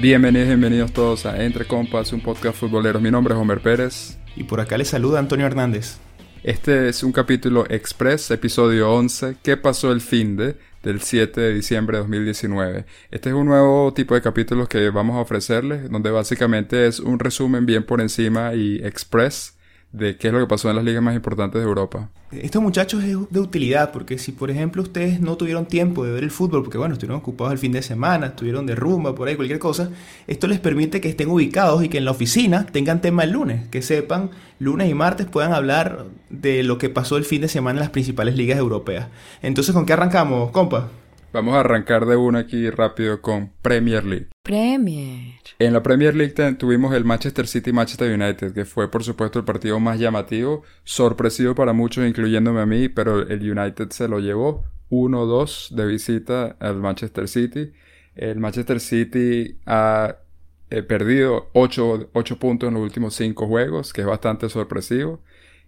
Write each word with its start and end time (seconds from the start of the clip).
Bienvenidos, 0.00 0.46
bienvenidos 0.46 0.92
todos 0.92 1.26
a 1.26 1.44
Entre 1.44 1.64
Compas, 1.64 2.12
un 2.12 2.20
podcast 2.20 2.56
futbolero. 2.56 3.00
Mi 3.00 3.10
nombre 3.10 3.34
es 3.34 3.40
Homer 3.40 3.58
Pérez. 3.60 4.16
Y 4.36 4.44
por 4.44 4.60
acá 4.60 4.78
les 4.78 4.86
saluda 4.86 5.18
Antonio 5.18 5.44
Hernández. 5.44 5.98
Este 6.44 6.88
es 6.88 7.02
un 7.02 7.10
capítulo 7.10 7.66
express, 7.68 8.30
episodio 8.30 8.92
11. 8.92 9.38
¿Qué 9.42 9.56
pasó 9.56 9.90
el 9.90 10.00
fin 10.00 10.36
de? 10.36 10.56
del 10.84 11.00
7 11.00 11.40
de 11.40 11.52
diciembre 11.52 11.96
de 11.96 12.02
2019. 12.02 12.84
Este 13.10 13.30
es 13.30 13.34
un 13.34 13.46
nuevo 13.46 13.92
tipo 13.92 14.14
de 14.14 14.22
capítulos 14.22 14.68
que 14.68 14.88
vamos 14.90 15.16
a 15.16 15.20
ofrecerles, 15.20 15.90
donde 15.90 16.12
básicamente 16.12 16.86
es 16.86 17.00
un 17.00 17.18
resumen 17.18 17.66
bien 17.66 17.82
por 17.82 18.00
encima 18.00 18.54
y 18.54 18.76
express 18.84 19.57
de 19.92 20.16
qué 20.16 20.28
es 20.28 20.34
lo 20.34 20.40
que 20.40 20.46
pasó 20.46 20.68
en 20.68 20.76
las 20.76 20.84
ligas 20.84 21.02
más 21.02 21.14
importantes 21.14 21.60
de 21.60 21.66
Europa. 21.66 22.10
Estos 22.30 22.60
muchachos 22.60 23.02
es 23.04 23.16
de 23.30 23.40
utilidad, 23.40 23.90
porque 23.90 24.18
si 24.18 24.32
por 24.32 24.50
ejemplo 24.50 24.82
ustedes 24.82 25.20
no 25.20 25.36
tuvieron 25.36 25.64
tiempo 25.64 26.04
de 26.04 26.12
ver 26.12 26.24
el 26.24 26.30
fútbol, 26.30 26.62
porque 26.62 26.76
bueno, 26.76 26.92
estuvieron 26.92 27.18
ocupados 27.20 27.54
el 27.54 27.58
fin 27.58 27.72
de 27.72 27.80
semana, 27.80 28.26
estuvieron 28.26 28.66
de 28.66 28.74
rumba, 28.74 29.14
por 29.14 29.28
ahí, 29.28 29.36
cualquier 29.36 29.58
cosa, 29.58 29.90
esto 30.26 30.46
les 30.46 30.60
permite 30.60 31.00
que 31.00 31.08
estén 31.08 31.30
ubicados 31.30 31.82
y 31.82 31.88
que 31.88 31.98
en 31.98 32.04
la 32.04 32.10
oficina 32.10 32.66
tengan 32.66 33.00
tema 33.00 33.24
el 33.24 33.30
lunes, 33.30 33.66
que 33.68 33.80
sepan, 33.80 34.30
lunes 34.58 34.90
y 34.90 34.94
martes 34.94 35.26
puedan 35.26 35.54
hablar 35.54 36.04
de 36.28 36.62
lo 36.62 36.76
que 36.76 36.90
pasó 36.90 37.16
el 37.16 37.24
fin 37.24 37.40
de 37.40 37.48
semana 37.48 37.78
en 37.78 37.84
las 37.84 37.90
principales 37.90 38.36
ligas 38.36 38.58
europeas. 38.58 39.08
Entonces, 39.40 39.74
¿con 39.74 39.86
qué 39.86 39.94
arrancamos, 39.94 40.50
compa? 40.50 40.90
Vamos 41.30 41.54
a 41.54 41.60
arrancar 41.60 42.06
de 42.06 42.16
una 42.16 42.40
aquí 42.40 42.70
rápido 42.70 43.20
con 43.20 43.52
Premier 43.60 44.02
League. 44.02 44.28
Premier. 44.42 45.34
En 45.58 45.74
la 45.74 45.82
Premier 45.82 46.14
League 46.14 46.54
tuvimos 46.54 46.94
el 46.94 47.04
Manchester 47.04 47.46
City 47.46 47.70
Manchester 47.70 48.18
United, 48.18 48.54
que 48.54 48.64
fue 48.64 48.90
por 48.90 49.04
supuesto 49.04 49.38
el 49.38 49.44
partido 49.44 49.78
más 49.78 49.98
llamativo, 49.98 50.62
sorpresivo 50.84 51.54
para 51.54 51.74
muchos, 51.74 52.08
incluyéndome 52.08 52.62
a 52.62 52.66
mí, 52.66 52.88
pero 52.88 53.28
el 53.28 53.50
United 53.50 53.90
se 53.90 54.08
lo 54.08 54.20
llevó 54.20 54.64
1-2 54.88 55.74
de 55.74 55.86
visita 55.86 56.56
al 56.60 56.76
Manchester 56.76 57.28
City. 57.28 57.72
El 58.14 58.38
Manchester 58.38 58.80
City 58.80 59.58
ha 59.66 60.16
eh, 60.70 60.82
perdido 60.82 61.50
8, 61.52 62.08
8 62.14 62.38
puntos 62.38 62.68
en 62.68 62.74
los 62.74 62.82
últimos 62.82 63.14
5 63.14 63.46
juegos, 63.46 63.92
que 63.92 64.00
es 64.00 64.06
bastante 64.06 64.48
sorpresivo. 64.48 65.20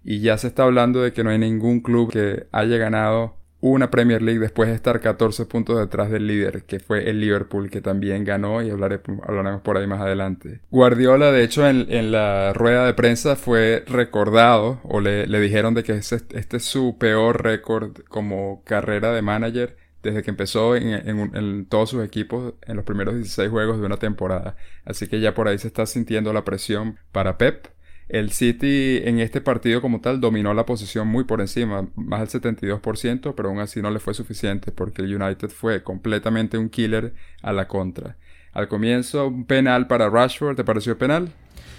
Y 0.02 0.20
ya 0.20 0.38
se 0.38 0.46
está 0.46 0.62
hablando 0.62 1.02
de 1.02 1.12
que 1.12 1.22
no 1.22 1.28
hay 1.28 1.38
ningún 1.38 1.80
club 1.80 2.10
que 2.10 2.46
haya 2.50 2.78
ganado 2.78 3.39
una 3.60 3.90
Premier 3.90 4.22
League 4.22 4.40
después 4.40 4.68
de 4.68 4.74
estar 4.74 5.00
14 5.00 5.46
puntos 5.46 5.78
detrás 5.78 6.10
del 6.10 6.26
líder, 6.26 6.64
que 6.64 6.80
fue 6.80 7.08
el 7.10 7.20
Liverpool, 7.20 7.70
que 7.70 7.80
también 7.80 8.24
ganó 8.24 8.62
y 8.62 8.70
hablaremos 8.70 9.62
por 9.62 9.76
ahí 9.76 9.86
más 9.86 10.00
adelante. 10.00 10.60
Guardiola, 10.70 11.30
de 11.30 11.44
hecho, 11.44 11.68
en, 11.68 12.12
la 12.12 12.52
rueda 12.52 12.86
de 12.86 12.94
prensa 12.94 13.36
fue 13.36 13.84
recordado, 13.86 14.80
o 14.84 15.00
le, 15.00 15.26
dijeron 15.40 15.74
de 15.74 15.84
que 15.84 15.92
este 15.92 16.56
es 16.56 16.64
su 16.64 16.96
peor 16.98 17.42
récord 17.42 17.98
como 18.08 18.62
carrera 18.64 19.12
de 19.12 19.22
manager 19.22 19.76
desde 20.02 20.22
que 20.22 20.30
empezó 20.30 20.76
en, 20.76 20.88
en, 20.88 21.66
todos 21.66 21.90
sus 21.90 22.02
equipos 22.02 22.54
en 22.62 22.76
los 22.76 22.86
primeros 22.86 23.14
16 23.14 23.50
juegos 23.50 23.80
de 23.80 23.86
una 23.86 23.98
temporada. 23.98 24.56
Así 24.84 25.06
que 25.08 25.20
ya 25.20 25.34
por 25.34 25.46
ahí 25.46 25.58
se 25.58 25.68
está 25.68 25.84
sintiendo 25.84 26.32
la 26.32 26.44
presión 26.44 26.98
para 27.12 27.36
Pep 27.36 27.68
el 28.10 28.32
City 28.32 29.00
en 29.04 29.20
este 29.20 29.40
partido 29.40 29.80
como 29.80 30.00
tal 30.00 30.20
dominó 30.20 30.52
la 30.52 30.66
posición 30.66 31.06
muy 31.06 31.24
por 31.24 31.40
encima, 31.40 31.88
más 31.94 32.20
del 32.32 32.42
72%, 32.42 33.34
pero 33.36 33.48
aún 33.48 33.60
así 33.60 33.80
no 33.80 33.90
le 33.90 34.00
fue 34.00 34.14
suficiente 34.14 34.72
porque 34.72 35.02
el 35.02 35.14
United 35.14 35.48
fue 35.48 35.82
completamente 35.82 36.58
un 36.58 36.68
killer 36.68 37.14
a 37.42 37.52
la 37.52 37.68
contra. 37.68 38.16
Al 38.52 38.66
comienzo, 38.66 39.28
un 39.28 39.44
penal 39.44 39.86
para 39.86 40.10
Rashford, 40.10 40.56
¿te 40.56 40.64
pareció 40.64 40.98
penal? 40.98 41.32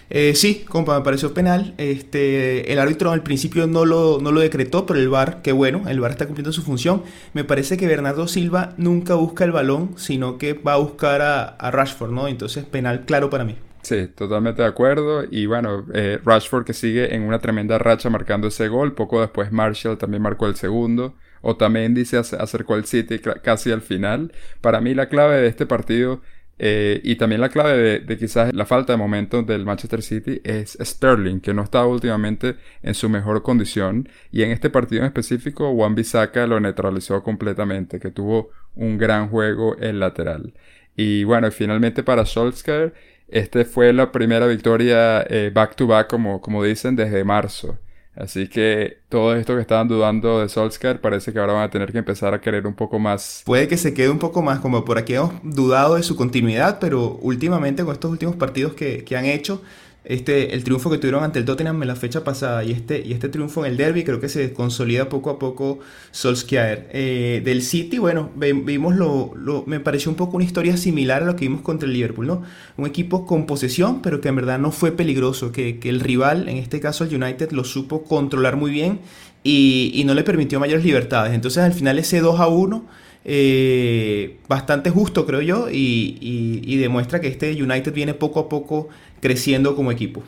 Eh, 0.09 0.35
sí, 0.35 0.65
compa, 0.67 0.97
me 0.97 1.03
pareció 1.03 1.33
penal. 1.33 1.73
Este, 1.77 2.71
el 2.71 2.79
árbitro 2.79 3.11
al 3.11 3.23
principio 3.23 3.67
no 3.67 3.85
lo, 3.85 4.19
no 4.21 4.31
lo 4.31 4.39
decretó, 4.39 4.85
pero 4.85 4.99
el 4.99 5.09
VAR, 5.09 5.41
qué 5.41 5.51
bueno, 5.51 5.83
el 5.89 5.99
VAR 5.99 6.11
está 6.11 6.25
cumpliendo 6.25 6.53
su 6.53 6.63
función. 6.63 7.03
Me 7.33 7.43
parece 7.43 7.75
que 7.75 7.87
Bernardo 7.87 8.27
Silva 8.27 8.73
nunca 8.77 9.15
busca 9.15 9.43
el 9.43 9.51
balón, 9.51 9.95
sino 9.97 10.37
que 10.37 10.53
va 10.53 10.73
a 10.73 10.77
buscar 10.77 11.21
a, 11.21 11.43
a 11.43 11.71
Rashford, 11.71 12.11
¿no? 12.11 12.27
Entonces, 12.29 12.63
penal 12.65 13.05
claro 13.05 13.29
para 13.29 13.43
mí. 13.43 13.55
Sí, 13.81 14.07
totalmente 14.07 14.61
de 14.61 14.67
acuerdo. 14.67 15.23
Y 15.29 15.45
bueno, 15.45 15.85
eh, 15.93 16.19
Rashford 16.23 16.65
que 16.65 16.73
sigue 16.73 17.15
en 17.15 17.23
una 17.23 17.39
tremenda 17.39 17.77
racha 17.77 18.09
marcando 18.09 18.47
ese 18.47 18.67
gol. 18.67 18.93
Poco 18.93 19.21
después 19.21 19.51
Marshall 19.51 19.97
también 19.97 20.21
marcó 20.21 20.47
el 20.47 20.55
segundo. 20.55 21.15
Otamendi 21.41 22.05
se 22.05 22.17
acercó 22.17 22.75
al 22.75 22.85
City 22.85 23.19
casi 23.19 23.71
al 23.71 23.81
final. 23.81 24.31
Para 24.61 24.79
mí 24.81 24.93
la 24.93 25.09
clave 25.09 25.41
de 25.41 25.47
este 25.47 25.65
partido 25.65 26.21
eh, 26.63 27.01
y 27.03 27.15
también 27.15 27.41
la 27.41 27.49
clave 27.49 28.01
de, 28.01 28.17
quizás 28.19 28.53
la 28.53 28.67
falta 28.67 28.93
de 28.93 28.97
momento 28.97 29.41
del 29.41 29.65
Manchester 29.65 30.03
City 30.03 30.41
es 30.43 30.77
Sterling, 30.79 31.39
que 31.39 31.55
no 31.55 31.63
estaba 31.63 31.87
últimamente 31.87 32.55
en 32.83 32.93
su 32.93 33.09
mejor 33.09 33.41
condición. 33.41 34.07
Y 34.31 34.43
en 34.43 34.51
este 34.51 34.69
partido 34.69 35.01
en 35.01 35.07
específico, 35.07 35.73
Juan 35.73 35.95
Bissaka 35.95 36.45
lo 36.45 36.59
neutralizó 36.59 37.23
completamente, 37.23 37.99
que 37.99 38.11
tuvo 38.11 38.51
un 38.75 38.99
gran 38.99 39.29
juego 39.29 39.75
en 39.79 39.99
lateral. 39.99 40.53
Y 40.95 41.23
bueno, 41.23 41.49
finalmente 41.49 42.03
para 42.03 42.27
Solskjaer 42.27 42.93
este 43.31 43.65
fue 43.65 43.93
la 43.93 44.11
primera 44.11 44.45
victoria 44.47 45.25
eh, 45.29 45.51
back 45.53 45.75
to 45.75 45.87
back, 45.87 46.07
como, 46.09 46.41
como 46.41 46.63
dicen, 46.63 46.95
desde 46.95 47.23
marzo. 47.23 47.77
Así 48.13 48.49
que 48.49 48.97
todo 49.07 49.35
esto 49.35 49.55
que 49.55 49.61
estaban 49.61 49.87
dudando 49.87 50.41
de 50.41 50.49
Solskjaer 50.49 50.99
parece 50.99 51.31
que 51.31 51.39
ahora 51.39 51.53
van 51.53 51.63
a 51.63 51.69
tener 51.69 51.93
que 51.93 51.97
empezar 51.97 52.33
a 52.33 52.41
querer 52.41 52.67
un 52.67 52.73
poco 52.73 52.99
más. 52.99 53.41
Puede 53.45 53.69
que 53.69 53.77
se 53.77 53.93
quede 53.93 54.09
un 54.09 54.19
poco 54.19 54.41
más, 54.41 54.59
como 54.59 54.83
por 54.83 54.97
aquí 54.97 55.13
hemos 55.13 55.31
dudado 55.43 55.95
de 55.95 56.03
su 56.03 56.17
continuidad, 56.17 56.79
pero 56.79 57.17
últimamente 57.21 57.83
con 57.83 57.93
estos 57.93 58.11
últimos 58.11 58.35
partidos 58.35 58.73
que, 58.73 59.05
que 59.05 59.15
han 59.15 59.25
hecho, 59.25 59.61
este, 60.03 60.55
el 60.55 60.63
triunfo 60.63 60.89
que 60.89 60.97
tuvieron 60.97 61.23
ante 61.23 61.37
el 61.37 61.45
Tottenham 61.45 61.83
en 61.83 61.87
la 61.87 61.95
fecha 61.95 62.23
pasada 62.23 62.63
y 62.63 62.71
este, 62.71 63.05
y 63.05 63.13
este 63.13 63.29
triunfo 63.29 63.63
en 63.63 63.71
el 63.71 63.77
derby 63.77 64.03
creo 64.03 64.19
que 64.19 64.29
se 64.29 64.51
consolida 64.51 65.09
poco 65.09 65.29
a 65.29 65.37
poco 65.37 65.79
Solskjaer. 66.11 66.89
Eh, 66.91 67.41
del 67.45 67.61
City, 67.61 67.99
bueno, 67.99 68.31
vimos 68.35 68.95
lo, 68.95 69.33
lo, 69.35 69.63
me 69.67 69.79
pareció 69.79 70.09
un 70.09 70.17
poco 70.17 70.37
una 70.37 70.45
historia 70.45 70.75
similar 70.75 71.21
a 71.21 71.25
lo 71.25 71.35
que 71.35 71.45
vimos 71.45 71.61
contra 71.61 71.87
el 71.87 71.93
Liverpool, 71.93 72.25
¿no? 72.25 72.41
Un 72.77 72.87
equipo 72.87 73.27
con 73.27 73.45
posesión, 73.45 74.01
pero 74.01 74.21
que 74.21 74.29
en 74.29 74.35
verdad 74.35 74.57
no 74.57 74.71
fue 74.71 74.91
peligroso, 74.91 75.51
que, 75.51 75.77
que 75.77 75.89
el 75.89 75.99
rival, 75.99 76.49
en 76.49 76.57
este 76.57 76.79
caso 76.79 77.03
el 77.03 77.21
United, 77.21 77.51
lo 77.51 77.63
supo 77.63 78.03
controlar 78.03 78.55
muy 78.55 78.71
bien 78.71 79.01
y, 79.43 79.91
y 79.93 80.03
no 80.05 80.15
le 80.15 80.23
permitió 80.23 80.59
mayores 80.59 80.83
libertades. 80.83 81.33
Entonces 81.33 81.63
al 81.63 81.73
final 81.73 81.99
ese 81.99 82.21
2 82.21 82.39
a 82.39 82.47
1 82.47 82.85
eh, 83.23 84.37
bastante 84.47 84.89
justo, 84.89 85.25
creo 85.25 85.41
yo, 85.41 85.67
y, 85.71 86.77
demuestra 86.77 87.21
que 87.21 87.27
este 87.27 87.51
United 87.61 87.93
viene 87.93 88.13
poco 88.13 88.39
a 88.39 88.49
poco 88.49 88.89
creciendo 89.19 89.75
como 89.75 89.91
equipo. 89.91 90.23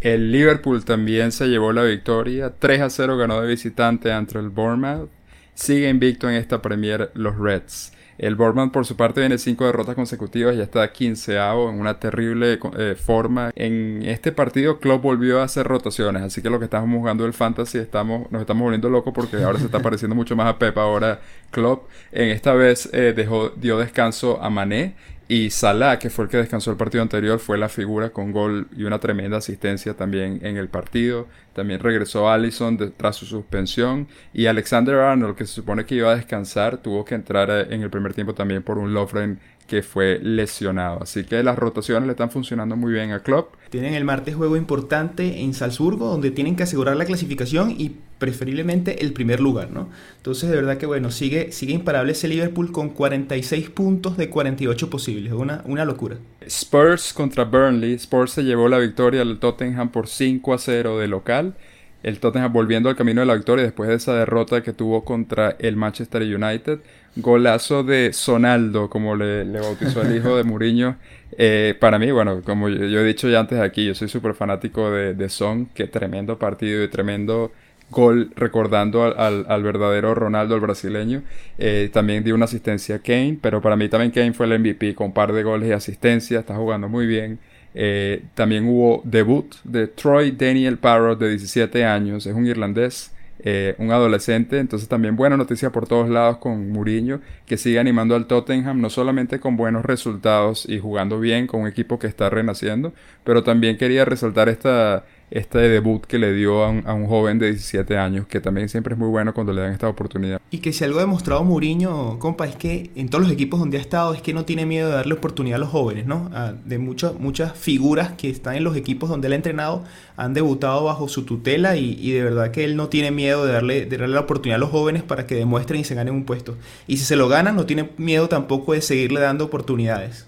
El 0.00 0.30
Liverpool 0.30 0.84
también 0.84 1.32
se 1.32 1.46
llevó 1.48 1.72
la 1.72 1.82
victoria. 1.82 2.52
3 2.56 2.80
a 2.82 2.90
0 2.90 3.16
ganó 3.16 3.40
de 3.40 3.48
visitante 3.48 4.12
ante 4.12 4.38
el 4.38 4.48
Bournemouth. 4.48 5.10
Sigue 5.54 5.88
invicto 5.88 6.28
en 6.28 6.36
esta 6.36 6.62
Premier 6.62 7.10
los 7.14 7.36
Reds. 7.36 7.92
El 8.18 8.34
Bournemouth 8.34 8.72
por 8.72 8.84
su 8.84 8.96
parte 8.96 9.20
viene 9.20 9.38
cinco 9.38 9.64
derrotas 9.64 9.94
consecutivas 9.94 10.56
y 10.56 10.60
está 10.60 10.92
quinceavo 10.92 11.70
en 11.70 11.80
una 11.80 12.00
terrible 12.00 12.58
eh, 12.76 12.94
forma. 12.94 13.52
En 13.54 14.02
este 14.04 14.32
partido 14.32 14.80
Klopp 14.80 15.02
volvió 15.02 15.40
a 15.40 15.44
hacer 15.44 15.66
rotaciones, 15.66 16.22
así 16.22 16.42
que 16.42 16.50
lo 16.50 16.58
que 16.58 16.64
estamos 16.64 16.98
jugando 16.98 17.24
el 17.24 17.32
fantasy 17.32 17.78
estamos, 17.78 18.30
nos 18.32 18.40
estamos 18.40 18.64
volviendo 18.64 18.90
locos 18.90 19.14
porque 19.14 19.36
ahora 19.36 19.58
se 19.60 19.66
está 19.66 19.80
pareciendo 19.80 20.16
mucho 20.16 20.34
más 20.34 20.48
a 20.48 20.58
Pep 20.58 20.76
ahora 20.76 21.20
Klopp. 21.52 21.88
En 22.10 22.30
esta 22.30 22.54
vez 22.54 22.90
eh, 22.92 23.12
dejó, 23.14 23.50
dio 23.50 23.78
descanso 23.78 24.42
a 24.42 24.50
Mané 24.50 24.94
y 25.30 25.50
Salah, 25.50 25.98
que 25.98 26.08
fue 26.08 26.24
el 26.24 26.30
que 26.30 26.38
descansó 26.38 26.70
el 26.70 26.78
partido 26.78 27.02
anterior, 27.02 27.38
fue 27.38 27.58
la 27.58 27.68
figura 27.68 28.08
con 28.10 28.32
gol 28.32 28.66
y 28.74 28.84
una 28.84 28.98
tremenda 28.98 29.36
asistencia 29.36 29.92
también 29.94 30.40
en 30.42 30.56
el 30.56 30.68
partido. 30.68 31.26
También 31.52 31.80
regresó 31.80 32.30
Allison 32.30 32.78
tras 32.96 33.16
su 33.16 33.26
suspensión. 33.26 34.08
Y 34.32 34.46
Alexander 34.46 34.94
Arnold, 34.94 35.36
que 35.36 35.44
se 35.44 35.52
supone 35.52 35.84
que 35.84 35.96
iba 35.96 36.10
a 36.10 36.16
descansar, 36.16 36.78
tuvo 36.78 37.04
que 37.04 37.14
entrar 37.14 37.50
eh, 37.50 37.74
en 37.74 37.82
el 37.82 37.90
primer 37.90 38.14
tiempo 38.14 38.32
también 38.32 38.62
por 38.62 38.78
un 38.78 38.94
Lovren 38.94 39.38
que 39.68 39.82
fue 39.82 40.18
lesionado. 40.20 41.02
Así 41.02 41.24
que 41.24 41.42
las 41.42 41.56
rotaciones 41.56 42.06
le 42.06 42.12
están 42.12 42.30
funcionando 42.30 42.74
muy 42.74 42.92
bien 42.92 43.12
a 43.12 43.20
Klopp. 43.20 43.54
Tienen 43.70 43.94
el 43.94 44.04
martes 44.04 44.34
juego 44.34 44.56
importante 44.56 45.42
en 45.42 45.54
Salzburgo, 45.54 46.08
donde 46.08 46.30
tienen 46.30 46.56
que 46.56 46.64
asegurar 46.64 46.96
la 46.96 47.04
clasificación 47.04 47.70
y 47.70 47.94
preferiblemente 48.18 49.04
el 49.04 49.12
primer 49.12 49.40
lugar, 49.40 49.70
¿no? 49.70 49.90
Entonces, 50.16 50.48
de 50.50 50.56
verdad 50.56 50.78
que 50.78 50.86
bueno, 50.86 51.10
sigue, 51.10 51.52
sigue 51.52 51.74
imparable 51.74 52.12
ese 52.12 52.26
Liverpool 52.26 52.72
con 52.72 52.88
46 52.88 53.70
puntos 53.70 54.16
de 54.16 54.30
48 54.30 54.90
posibles, 54.90 55.32
una, 55.34 55.62
una 55.66 55.84
locura. 55.84 56.16
Spurs 56.40 57.12
contra 57.12 57.44
Burnley. 57.44 57.92
Spurs 57.94 58.32
se 58.32 58.42
llevó 58.42 58.68
la 58.68 58.78
victoria 58.78 59.20
al 59.20 59.38
Tottenham 59.38 59.90
por 59.92 60.08
5 60.08 60.54
a 60.54 60.58
0 60.58 60.98
de 60.98 61.08
local 61.08 61.54
el 62.02 62.20
Tottenham 62.20 62.52
volviendo 62.52 62.88
al 62.88 62.96
camino 62.96 63.20
de 63.20 63.26
la 63.26 63.34
victoria 63.34 63.64
después 63.64 63.88
de 63.88 63.96
esa 63.96 64.14
derrota 64.14 64.62
que 64.62 64.72
tuvo 64.72 65.04
contra 65.04 65.56
el 65.58 65.76
Manchester 65.76 66.22
United. 66.22 66.80
Golazo 67.16 67.82
de 67.82 68.12
Sonaldo, 68.12 68.88
como 68.88 69.16
le, 69.16 69.44
bautizó 69.44 70.02
el 70.02 70.16
hijo 70.16 70.36
de 70.36 70.44
Mourinho. 70.44 70.96
Eh, 71.36 71.74
para 71.78 71.98
mí, 71.98 72.10
bueno, 72.12 72.42
como 72.42 72.68
yo, 72.68 73.00
he 73.00 73.04
dicho 73.04 73.28
ya 73.28 73.40
antes 73.40 73.58
aquí, 73.58 73.84
yo 73.84 73.94
soy 73.94 74.08
súper 74.08 74.34
fanático 74.34 74.90
de, 74.90 75.28
Son. 75.28 75.66
Qué 75.74 75.86
tremendo 75.88 76.38
partido 76.38 76.84
y 76.84 76.88
tremendo 76.88 77.50
gol 77.90 78.30
recordando 78.36 79.02
al, 79.02 79.62
verdadero 79.62 80.14
Ronaldo, 80.14 80.54
el 80.54 80.60
brasileño. 80.60 81.22
Eh, 81.58 81.90
también 81.92 82.22
dio 82.22 82.36
una 82.36 82.44
asistencia 82.44 82.96
a 82.96 82.98
Kane, 83.00 83.38
pero 83.42 83.60
para 83.60 83.74
mí 83.74 83.88
también 83.88 84.12
Kane 84.12 84.32
fue 84.32 84.46
el 84.46 84.58
MVP 84.60 84.94
con 84.94 85.08
un 85.08 85.12
par 85.12 85.32
de 85.32 85.42
goles 85.42 85.68
y 85.68 85.72
asistencia. 85.72 86.38
Está 86.38 86.54
jugando 86.54 86.88
muy 86.88 87.06
bien. 87.06 87.40
Eh, 87.80 88.24
también 88.34 88.66
hubo 88.66 89.02
debut 89.04 89.54
de 89.62 89.86
Troy 89.86 90.32
Daniel 90.32 90.78
Parrott 90.78 91.20
de 91.20 91.28
17 91.30 91.84
años, 91.84 92.26
es 92.26 92.34
un 92.34 92.44
irlandés 92.44 93.12
eh, 93.40 93.76
un 93.78 93.92
adolescente. 93.92 94.58
Entonces 94.58 94.88
también 94.88 95.14
buena 95.16 95.36
noticia 95.36 95.70
por 95.70 95.86
todos 95.86 96.08
lados 96.08 96.38
con 96.38 96.70
Mourinho, 96.72 97.20
que 97.46 97.56
sigue 97.56 97.78
animando 97.78 98.16
al 98.16 98.26
Tottenham, 98.26 98.80
no 98.80 98.90
solamente 98.90 99.38
con 99.38 99.56
buenos 99.56 99.84
resultados 99.84 100.66
y 100.68 100.80
jugando 100.80 101.20
bien 101.20 101.46
con 101.46 101.60
un 101.60 101.68
equipo 101.68 101.98
que 101.98 102.08
está 102.08 102.30
renaciendo, 102.30 102.92
pero 103.24 103.44
también 103.44 103.78
quería 103.78 104.04
resaltar 104.04 104.48
esta 104.48 105.04
este 105.30 105.58
debut 105.58 106.04
que 106.04 106.18
le 106.18 106.32
dio 106.32 106.64
a 106.64 106.70
un, 106.70 107.06
joven 107.06 107.38
de 107.38 107.50
17 107.50 107.96
años, 107.96 108.26
que 108.26 108.40
también 108.40 108.68
siempre 108.68 108.94
es 108.94 108.98
muy 108.98 109.08
bueno 109.08 109.34
cuando 109.34 109.52
le 109.52 109.62
dan 109.62 109.72
esta 109.72 109.88
oportunidad. 109.88 110.40
Y 110.50 110.58
que 110.58 110.72
si 110.72 110.84
algo 110.84 110.98
ha 110.98 111.02
demostrado 111.02 111.44
Mourinho, 111.44 112.18
compa, 112.18 112.46
es 112.46 112.56
que 112.56 112.90
en 112.94 113.08
todos 113.08 113.24
los 113.24 113.32
equipos 113.32 113.60
donde 113.60 113.78
ha 113.78 113.80
estado 113.80 114.14
es 114.14 114.22
que 114.22 114.32
no 114.32 114.44
tiene 114.44 114.66
miedo 114.66 114.88
de 114.88 114.94
darle 114.94 115.14
oportunidad 115.14 115.56
a 115.56 115.60
los 115.60 115.70
jóvenes, 115.70 116.06
¿no? 116.06 116.30
de 116.64 116.78
muchas 116.78 117.18
muchas 117.18 117.52
figuras 117.56 118.12
que 118.12 118.30
están 118.30 118.54
en 118.54 118.64
los 118.64 118.76
equipos 118.76 119.08
donde 119.08 119.26
él 119.26 119.32
ha 119.32 119.36
entrenado 119.36 119.84
han 120.16 120.34
debutado 120.34 120.84
bajo 120.84 121.08
su 121.08 121.24
tutela 121.24 121.76
y, 121.76 122.10
de 122.10 122.22
verdad 122.22 122.50
que 122.50 122.64
él 122.64 122.76
no 122.76 122.88
tiene 122.88 123.10
miedo 123.10 123.44
de 123.44 123.52
darle, 123.52 123.86
de 123.86 123.96
darle 123.96 124.14
la 124.14 124.20
oportunidad 124.20 124.56
a 124.56 124.58
los 124.58 124.70
jóvenes 124.70 125.02
para 125.02 125.26
que 125.26 125.34
demuestren 125.34 125.80
y 125.80 125.84
se 125.84 125.94
ganen 125.94 126.14
un 126.14 126.24
puesto. 126.24 126.56
Y 126.86 126.96
si 126.96 127.04
se 127.04 127.16
lo 127.16 127.28
ganan, 127.28 127.56
no 127.56 127.66
tiene 127.66 127.90
miedo 127.96 128.28
tampoco 128.28 128.72
de 128.72 128.80
seguirle 128.80 129.20
dando 129.20 129.44
oportunidades. 129.44 130.26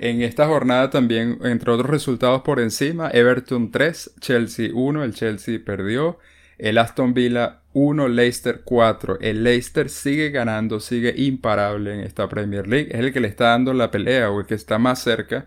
En 0.00 0.22
esta 0.22 0.46
jornada 0.46 0.90
también, 0.90 1.40
entre 1.42 1.72
otros 1.72 1.90
resultados 1.90 2.42
por 2.42 2.60
encima, 2.60 3.10
Everton 3.10 3.72
3, 3.72 4.14
Chelsea 4.20 4.70
1, 4.72 5.02
el 5.02 5.12
Chelsea 5.12 5.58
perdió, 5.64 6.18
el 6.56 6.78
Aston 6.78 7.14
Villa 7.14 7.62
1, 7.72 8.06
Leicester 8.06 8.60
4. 8.64 9.18
El 9.20 9.42
Leicester 9.42 9.88
sigue 9.88 10.30
ganando, 10.30 10.78
sigue 10.78 11.14
imparable 11.16 11.94
en 11.94 12.00
esta 12.00 12.28
Premier 12.28 12.68
League, 12.68 12.90
es 12.92 13.00
el 13.00 13.12
que 13.12 13.18
le 13.18 13.26
está 13.26 13.46
dando 13.46 13.74
la 13.74 13.90
pelea 13.90 14.30
o 14.30 14.38
el 14.38 14.46
que 14.46 14.54
está 14.54 14.78
más 14.78 15.02
cerca 15.02 15.46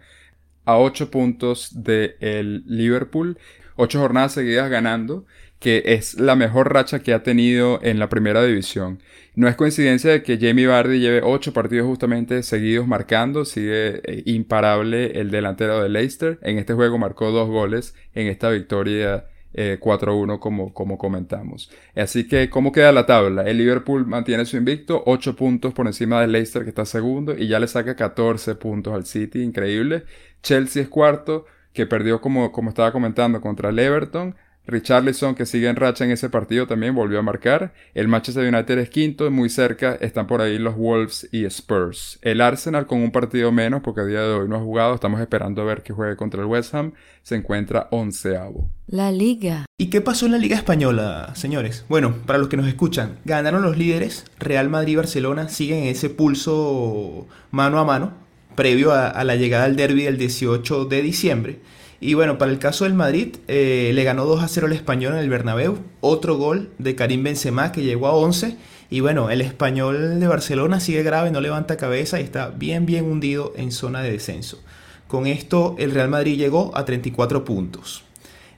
a 0.65 0.77
8 0.77 1.09
puntos 1.09 1.83
del 1.83 2.63
Liverpool, 2.65 3.37
8 3.77 3.99
jornadas 3.99 4.33
seguidas 4.33 4.69
ganando 4.69 5.25
que 5.61 5.83
es 5.85 6.19
la 6.19 6.35
mejor 6.35 6.73
racha 6.73 6.99
que 6.99 7.13
ha 7.13 7.21
tenido 7.21 7.79
en 7.83 7.99
la 7.99 8.09
primera 8.09 8.43
división. 8.43 8.99
No 9.35 9.47
es 9.47 9.55
coincidencia 9.55 10.09
de 10.09 10.23
que 10.23 10.39
Jamie 10.41 10.65
Vardy 10.65 10.99
lleve 10.99 11.21
ocho 11.23 11.53
partidos 11.53 11.85
justamente 11.85 12.41
seguidos 12.41 12.87
marcando, 12.87 13.45
sigue 13.45 14.01
eh, 14.03 14.23
imparable 14.25 15.21
el 15.21 15.29
delantero 15.29 15.81
de 15.81 15.87
Leicester. 15.87 16.39
En 16.41 16.57
este 16.57 16.73
juego 16.73 16.97
marcó 16.97 17.29
dos 17.29 17.47
goles 17.47 17.93
en 18.15 18.25
esta 18.25 18.49
victoria 18.49 19.27
4-1 19.53 20.35
eh, 20.35 20.39
como, 20.39 20.73
como 20.73 20.97
comentamos. 20.97 21.69
Así 21.95 22.27
que, 22.27 22.49
¿cómo 22.49 22.71
queda 22.71 22.91
la 22.91 23.05
tabla? 23.05 23.43
El 23.43 23.59
Liverpool 23.59 24.07
mantiene 24.07 24.45
su 24.45 24.57
invicto, 24.57 25.03
8 25.05 25.35
puntos 25.35 25.75
por 25.75 25.85
encima 25.85 26.21
del 26.21 26.31
Leicester 26.31 26.63
que 26.63 26.69
está 26.69 26.85
segundo 26.85 27.37
y 27.37 27.47
ya 27.47 27.59
le 27.59 27.67
saca 27.67 27.95
14 27.95 28.55
puntos 28.55 28.95
al 28.95 29.05
City, 29.05 29.43
increíble. 29.43 30.05
Chelsea 30.41 30.81
es 30.81 30.89
cuarto, 30.89 31.45
que 31.71 31.85
perdió 31.85 32.19
como, 32.19 32.51
como 32.51 32.69
estaba 32.69 32.91
comentando 32.91 33.41
contra 33.41 33.69
el 33.69 33.77
Everton. 33.77 34.35
Richarlison, 34.67 35.35
que 35.35 35.45
sigue 35.45 35.67
en 35.67 35.75
racha 35.75 36.05
en 36.05 36.11
ese 36.11 36.29
partido, 36.29 36.67
también 36.67 36.95
volvió 36.95 37.19
a 37.19 37.23
marcar. 37.23 37.73
El 37.93 38.07
Manchester 38.07 38.53
United 38.53 38.77
es 38.77 38.89
quinto, 38.89 39.29
muy 39.31 39.49
cerca 39.49 39.95
están 39.95 40.27
por 40.27 40.41
ahí 40.41 40.57
los 40.57 40.75
Wolves 40.75 41.27
y 41.31 41.45
Spurs. 41.45 42.19
El 42.21 42.41
Arsenal 42.41 42.85
con 42.85 43.01
un 43.01 43.11
partido 43.11 43.51
menos, 43.51 43.81
porque 43.81 44.01
a 44.01 44.05
día 44.05 44.21
de 44.21 44.33
hoy 44.33 44.47
no 44.47 44.57
ha 44.57 44.59
jugado, 44.59 44.93
estamos 44.93 45.19
esperando 45.19 45.61
a 45.61 45.65
ver 45.65 45.81
que 45.81 45.93
juegue 45.93 46.15
contra 46.15 46.41
el 46.41 46.47
West 46.47 46.73
Ham, 46.75 46.93
se 47.23 47.35
encuentra 47.35 47.87
onceavo. 47.91 48.69
La 48.87 49.11
Liga. 49.11 49.65
¿Y 49.77 49.87
qué 49.87 50.01
pasó 50.01 50.25
en 50.25 50.33
la 50.33 50.37
Liga 50.37 50.55
Española, 50.55 51.33
señores? 51.35 51.85
Bueno, 51.89 52.15
para 52.25 52.39
los 52.39 52.47
que 52.47 52.57
nos 52.57 52.67
escuchan, 52.67 53.17
ganaron 53.25 53.63
los 53.63 53.77
líderes, 53.77 54.25
Real 54.37 54.69
Madrid 54.69 54.93
y 54.93 54.97
Barcelona 54.97 55.49
siguen 55.49 55.79
en 55.79 55.87
ese 55.87 56.09
pulso 56.09 57.27
mano 57.49 57.79
a 57.79 57.85
mano, 57.85 58.13
previo 58.55 58.91
a, 58.91 59.07
a 59.07 59.23
la 59.23 59.35
llegada 59.35 59.65
al 59.65 59.75
derby 59.75 60.03
del 60.03 60.17
18 60.17 60.85
de 60.85 61.01
diciembre. 61.01 61.59
Y 62.03 62.15
bueno, 62.15 62.39
para 62.39 62.51
el 62.51 62.57
caso 62.57 62.85
del 62.85 62.95
Madrid, 62.95 63.35
eh, 63.47 63.91
le 63.93 64.03
ganó 64.03 64.25
2 64.25 64.41
a 64.41 64.47
0 64.47 64.65
al 64.65 64.73
español 64.73 65.13
en 65.13 65.19
el 65.19 65.29
Bernabéu. 65.29 65.77
Otro 66.01 66.35
gol 66.35 66.71
de 66.79 66.95
Karim 66.95 67.21
Benzema 67.21 67.71
que 67.71 67.83
llegó 67.83 68.07
a 68.07 68.13
11. 68.13 68.57
Y 68.89 69.01
bueno, 69.01 69.29
el 69.29 69.39
español 69.39 70.19
de 70.19 70.27
Barcelona 70.27 70.79
sigue 70.79 71.03
grave, 71.03 71.29
no 71.29 71.41
levanta 71.41 71.77
cabeza 71.77 72.19
y 72.19 72.23
está 72.23 72.49
bien, 72.49 72.87
bien 72.87 73.05
hundido 73.05 73.53
en 73.55 73.71
zona 73.71 74.01
de 74.01 74.11
descenso. 74.11 74.59
Con 75.07 75.27
esto, 75.27 75.75
el 75.77 75.91
Real 75.91 76.09
Madrid 76.09 76.37
llegó 76.37 76.75
a 76.75 76.85
34 76.85 77.45
puntos. 77.45 78.03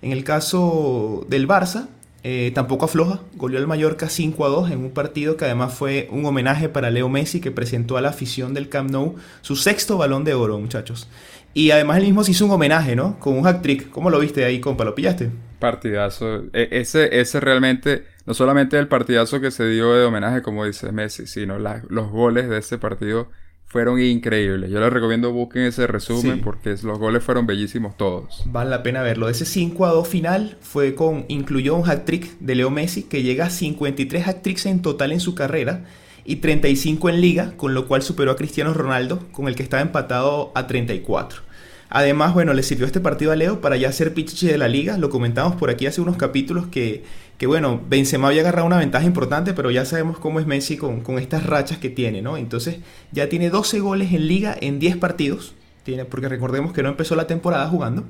En 0.01 0.13
el 0.13 0.23
caso 0.23 1.25
del 1.27 1.45
Barça, 1.45 1.87
eh, 2.25 2.51
tampoco 2.55 2.85
afloja, 2.85 3.19
goleó 3.35 3.59
al 3.59 3.67
Mallorca 3.67 4.07
5 4.07 4.45
a 4.45 4.49
2 4.49 4.71
en 4.71 4.79
un 4.79 4.91
partido 4.91 5.35
que 5.35 5.43
además 5.43 5.73
fue 5.73 6.07
un 6.09 6.25
homenaje 6.25 6.69
para 6.69 6.89
Leo 6.89 7.09
Messi 7.09 7.41
que 7.41 7.51
presentó 7.51 7.97
a 7.97 8.01
la 8.01 8.09
afición 8.09 8.53
del 8.53 8.69
Camp 8.69 8.89
Nou 8.91 9.15
su 9.41 9.57
sexto 9.57 9.97
balón 9.97 10.23
de 10.23 10.33
oro, 10.33 10.57
muchachos. 10.57 11.09
Y 11.53 11.71
además 11.71 11.97
él 11.97 12.03
mismo 12.03 12.23
se 12.23 12.31
hizo 12.31 12.45
un 12.45 12.51
homenaje, 12.51 12.95
¿no? 12.95 13.19
Con 13.19 13.37
un 13.37 13.43
hack 13.43 13.61
trick. 13.61 13.89
¿Cómo 13.89 14.09
lo 14.09 14.19
viste 14.19 14.43
ahí, 14.43 14.59
compa? 14.59 14.85
¿Lo 14.85 14.95
pillaste? 14.95 15.29
Partidazo. 15.59 16.45
E, 16.53 16.69
ese, 16.71 17.19
ese 17.19 17.39
realmente, 17.39 18.05
no 18.25 18.33
solamente 18.33 18.77
el 18.79 18.87
partidazo 18.87 19.39
que 19.39 19.51
se 19.51 19.67
dio 19.67 19.93
de 19.93 20.05
homenaje, 20.05 20.41
como 20.41 20.65
dice 20.65 20.91
Messi, 20.91 21.27
sino 21.27 21.59
los 21.59 22.09
goles 22.09 22.49
de 22.49 22.57
ese 22.57 22.77
partido 22.77 23.29
fueron 23.73 23.99
increíbles. 23.99 24.69
Yo 24.69 24.79
les 24.79 24.93
recomiendo 24.93 25.31
busquen 25.31 25.63
ese 25.63 25.87
resumen 25.87 26.41
porque 26.41 26.75
los 26.83 26.99
goles 26.99 27.23
fueron 27.23 27.47
bellísimos 27.47 27.97
todos. 27.97 28.43
Vale 28.45 28.69
la 28.69 28.83
pena 28.83 29.01
verlo. 29.01 29.29
Ese 29.29 29.45
5 29.45 29.87
a 29.87 29.89
2 29.89 30.07
final 30.07 30.57
fue 30.61 30.93
con, 30.93 31.25
incluyó 31.27 31.75
un 31.75 31.81
hack 31.81 32.05
trick 32.05 32.37
de 32.39 32.53
Leo 32.53 32.69
Messi 32.69 33.01
que 33.01 33.23
llega 33.23 33.47
a 33.47 33.49
53 33.49 34.23
hack 34.25 34.41
tricks 34.43 34.67
en 34.67 34.83
total 34.83 35.11
en 35.11 35.19
su 35.19 35.33
carrera 35.33 35.85
y 36.25 36.37
35 36.37 37.09
en 37.09 37.21
liga, 37.21 37.53
con 37.57 37.73
lo 37.73 37.87
cual 37.87 38.01
superó 38.01 38.31
a 38.31 38.35
Cristiano 38.35 38.73
Ronaldo, 38.73 39.27
con 39.31 39.47
el 39.47 39.55
que 39.55 39.63
estaba 39.63 39.81
empatado 39.81 40.51
a 40.55 40.67
34. 40.67 41.41
Además, 41.89 42.33
bueno, 42.33 42.53
le 42.53 42.63
sirvió 42.63 42.87
este 42.87 42.99
partido 42.99 43.31
a 43.31 43.35
Leo 43.35 43.61
para 43.61 43.77
ya 43.77 43.91
ser 43.91 44.15
pichichi 44.15 44.47
de 44.47 44.57
la 44.57 44.67
liga. 44.67 44.97
Lo 44.97 45.11
comentamos 45.11 45.55
por 45.55 45.69
aquí 45.69 45.85
hace 45.85 46.01
unos 46.01 46.17
capítulos 46.17 46.65
que, 46.67 47.03
que, 47.37 47.45
bueno, 47.45 47.81
Benzema 47.87 48.29
había 48.29 48.41
agarrado 48.41 48.65
una 48.65 48.79
ventaja 48.79 49.05
importante, 49.05 49.53
pero 49.53 49.69
ya 49.69 49.85
sabemos 49.85 50.17
cómo 50.17 50.39
es 50.39 50.47
Messi 50.47 50.75
con, 50.75 51.01
con 51.01 51.19
estas 51.19 51.45
rachas 51.45 51.77
que 51.77 51.91
tiene, 51.91 52.23
¿no? 52.23 52.35
Entonces, 52.35 52.77
ya 53.11 53.29
tiene 53.29 53.51
12 53.51 53.79
goles 53.79 54.11
en 54.11 54.27
liga 54.27 54.57
en 54.59 54.79
10 54.79 54.97
partidos. 54.97 55.53
Tiene, 55.83 56.05
porque 56.05 56.29
recordemos 56.29 56.73
que 56.73 56.81
no 56.81 56.89
empezó 56.89 57.15
la 57.15 57.27
temporada 57.27 57.67
jugando. 57.67 58.05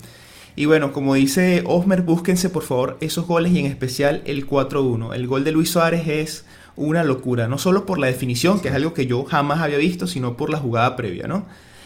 Y 0.55 0.65
bueno, 0.65 0.93
como 0.93 1.15
dice 1.15 1.63
Osmer, 1.65 2.03
búsquense 2.03 2.49
por 2.49 2.63
favor 2.63 2.97
esos 3.01 3.25
goles 3.25 3.51
y 3.51 3.59
en 3.59 3.65
especial 3.65 4.21
el 4.25 4.47
4-1. 4.47 5.13
El 5.15 5.27
gol 5.27 5.43
de 5.43 5.51
Luis 5.51 5.71
Suárez 5.71 6.07
es 6.07 6.45
una 6.75 7.03
locura, 7.03 7.47
no 7.47 7.57
solo 7.57 7.85
por 7.85 7.99
la 7.99 8.07
definición, 8.07 8.59
que 8.59 8.69
es 8.69 8.73
algo 8.73 8.93
que 8.93 9.05
yo 9.05 9.23
jamás 9.25 9.59
había 9.59 9.77
visto, 9.77 10.07
sino 10.07 10.37
por 10.37 10.49
la 10.49 10.57
jugada 10.57 10.95
previa, 10.95 11.27
¿no? 11.27 11.45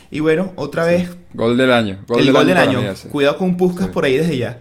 Y 0.09 0.21
bueno, 0.21 0.53
otra 0.55 0.85
vez... 0.85 1.09
Gol 1.33 1.57
del 1.57 1.71
año. 1.71 1.99
el 2.17 2.31
gol 2.31 2.47
del 2.47 2.57
año. 2.57 2.81
Cuidado 3.11 3.37
con 3.37 3.57
Puskas 3.57 3.89
por 3.89 4.05
ahí 4.05 4.17
desde 4.17 4.37
ya. 4.37 4.59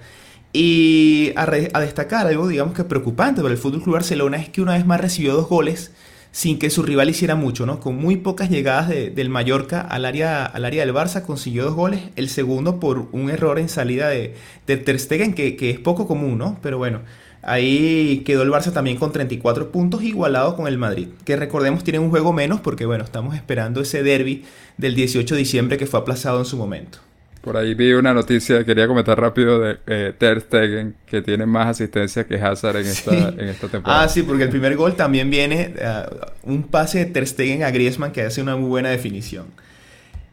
Y 0.52 1.32
a, 1.36 1.46
destacar 1.80 2.26
algo, 2.26 2.48
digamos 2.48 2.74
que 2.74 2.82
preocupante 2.82 3.42
para 3.42 3.52
el 3.52 3.58
Fútbol 3.58 3.82
Club 3.82 3.94
Barcelona 3.94 4.38
es 4.38 4.48
que 4.48 4.62
una 4.62 4.72
vez 4.72 4.86
más 4.86 5.00
recibió 5.00 5.34
dos 5.34 5.48
goles 5.48 5.92
sin 6.32 6.58
que 6.58 6.70
su 6.70 6.82
rival 6.82 7.08
hiciera 7.08 7.34
mucho, 7.34 7.64
¿no? 7.64 7.80
Con 7.80 7.96
muy 7.96 8.16
pocas 8.16 8.50
llegadas 8.50 8.88
del 8.88 9.30
Mallorca 9.30 9.80
al 9.80 10.04
área, 10.04 10.44
al 10.44 10.64
área 10.64 10.84
del 10.84 10.94
Barça 10.94 11.22
consiguió 11.22 11.64
dos 11.64 11.74
goles, 11.74 12.00
el 12.16 12.28
segundo 12.28 12.78
por 12.78 13.08
un 13.12 13.30
error 13.30 13.58
en 13.58 13.68
salida 13.68 14.08
de, 14.08 14.34
de 14.66 14.76
Ter 14.76 14.98
Stegen, 14.98 15.34
que, 15.34 15.56
que 15.56 15.70
es 15.70 15.78
poco 15.78 16.06
común, 16.06 16.36
¿no? 16.36 16.58
Pero 16.62 16.76
bueno, 16.76 17.00
Ahí 17.48 18.24
quedó 18.26 18.42
el 18.42 18.50
Barça 18.50 18.72
también 18.72 18.96
con 18.96 19.12
34 19.12 19.70
puntos, 19.70 20.02
igualado 20.02 20.56
con 20.56 20.66
el 20.66 20.78
Madrid. 20.78 21.10
Que 21.24 21.36
recordemos 21.36 21.84
tienen 21.84 22.02
un 22.02 22.10
juego 22.10 22.32
menos 22.32 22.60
porque 22.60 22.86
bueno, 22.86 23.04
estamos 23.04 23.36
esperando 23.36 23.80
ese 23.80 24.02
derby 24.02 24.44
del 24.78 24.96
18 24.96 25.32
de 25.32 25.38
diciembre 25.38 25.78
que 25.78 25.86
fue 25.86 26.00
aplazado 26.00 26.40
en 26.40 26.44
su 26.44 26.56
momento. 26.56 26.98
Por 27.42 27.56
ahí 27.56 27.74
vi 27.74 27.92
una 27.92 28.12
noticia, 28.12 28.64
quería 28.64 28.88
comentar 28.88 29.20
rápido 29.20 29.60
de 29.60 29.78
eh, 29.86 30.12
Ter 30.18 30.40
Stegen, 30.40 30.96
que 31.06 31.22
tiene 31.22 31.46
más 31.46 31.68
asistencia 31.68 32.26
que 32.26 32.34
Hazard 32.34 32.78
en, 32.78 32.86
esta, 32.86 33.28
en 33.28 33.48
esta 33.48 33.68
temporada. 33.68 34.02
Ah, 34.02 34.08
sí, 34.08 34.24
porque 34.24 34.42
el 34.42 34.50
primer 34.50 34.74
gol 34.74 34.96
también 34.96 35.30
viene 35.30 35.72
uh, 35.78 36.50
un 36.50 36.64
pase 36.64 36.98
de 36.98 37.06
Ter 37.06 37.28
Stegen 37.28 37.62
a 37.62 37.70
Griezmann 37.70 38.10
que 38.10 38.22
hace 38.22 38.42
una 38.42 38.56
muy 38.56 38.68
buena 38.68 38.88
definición. 38.88 39.46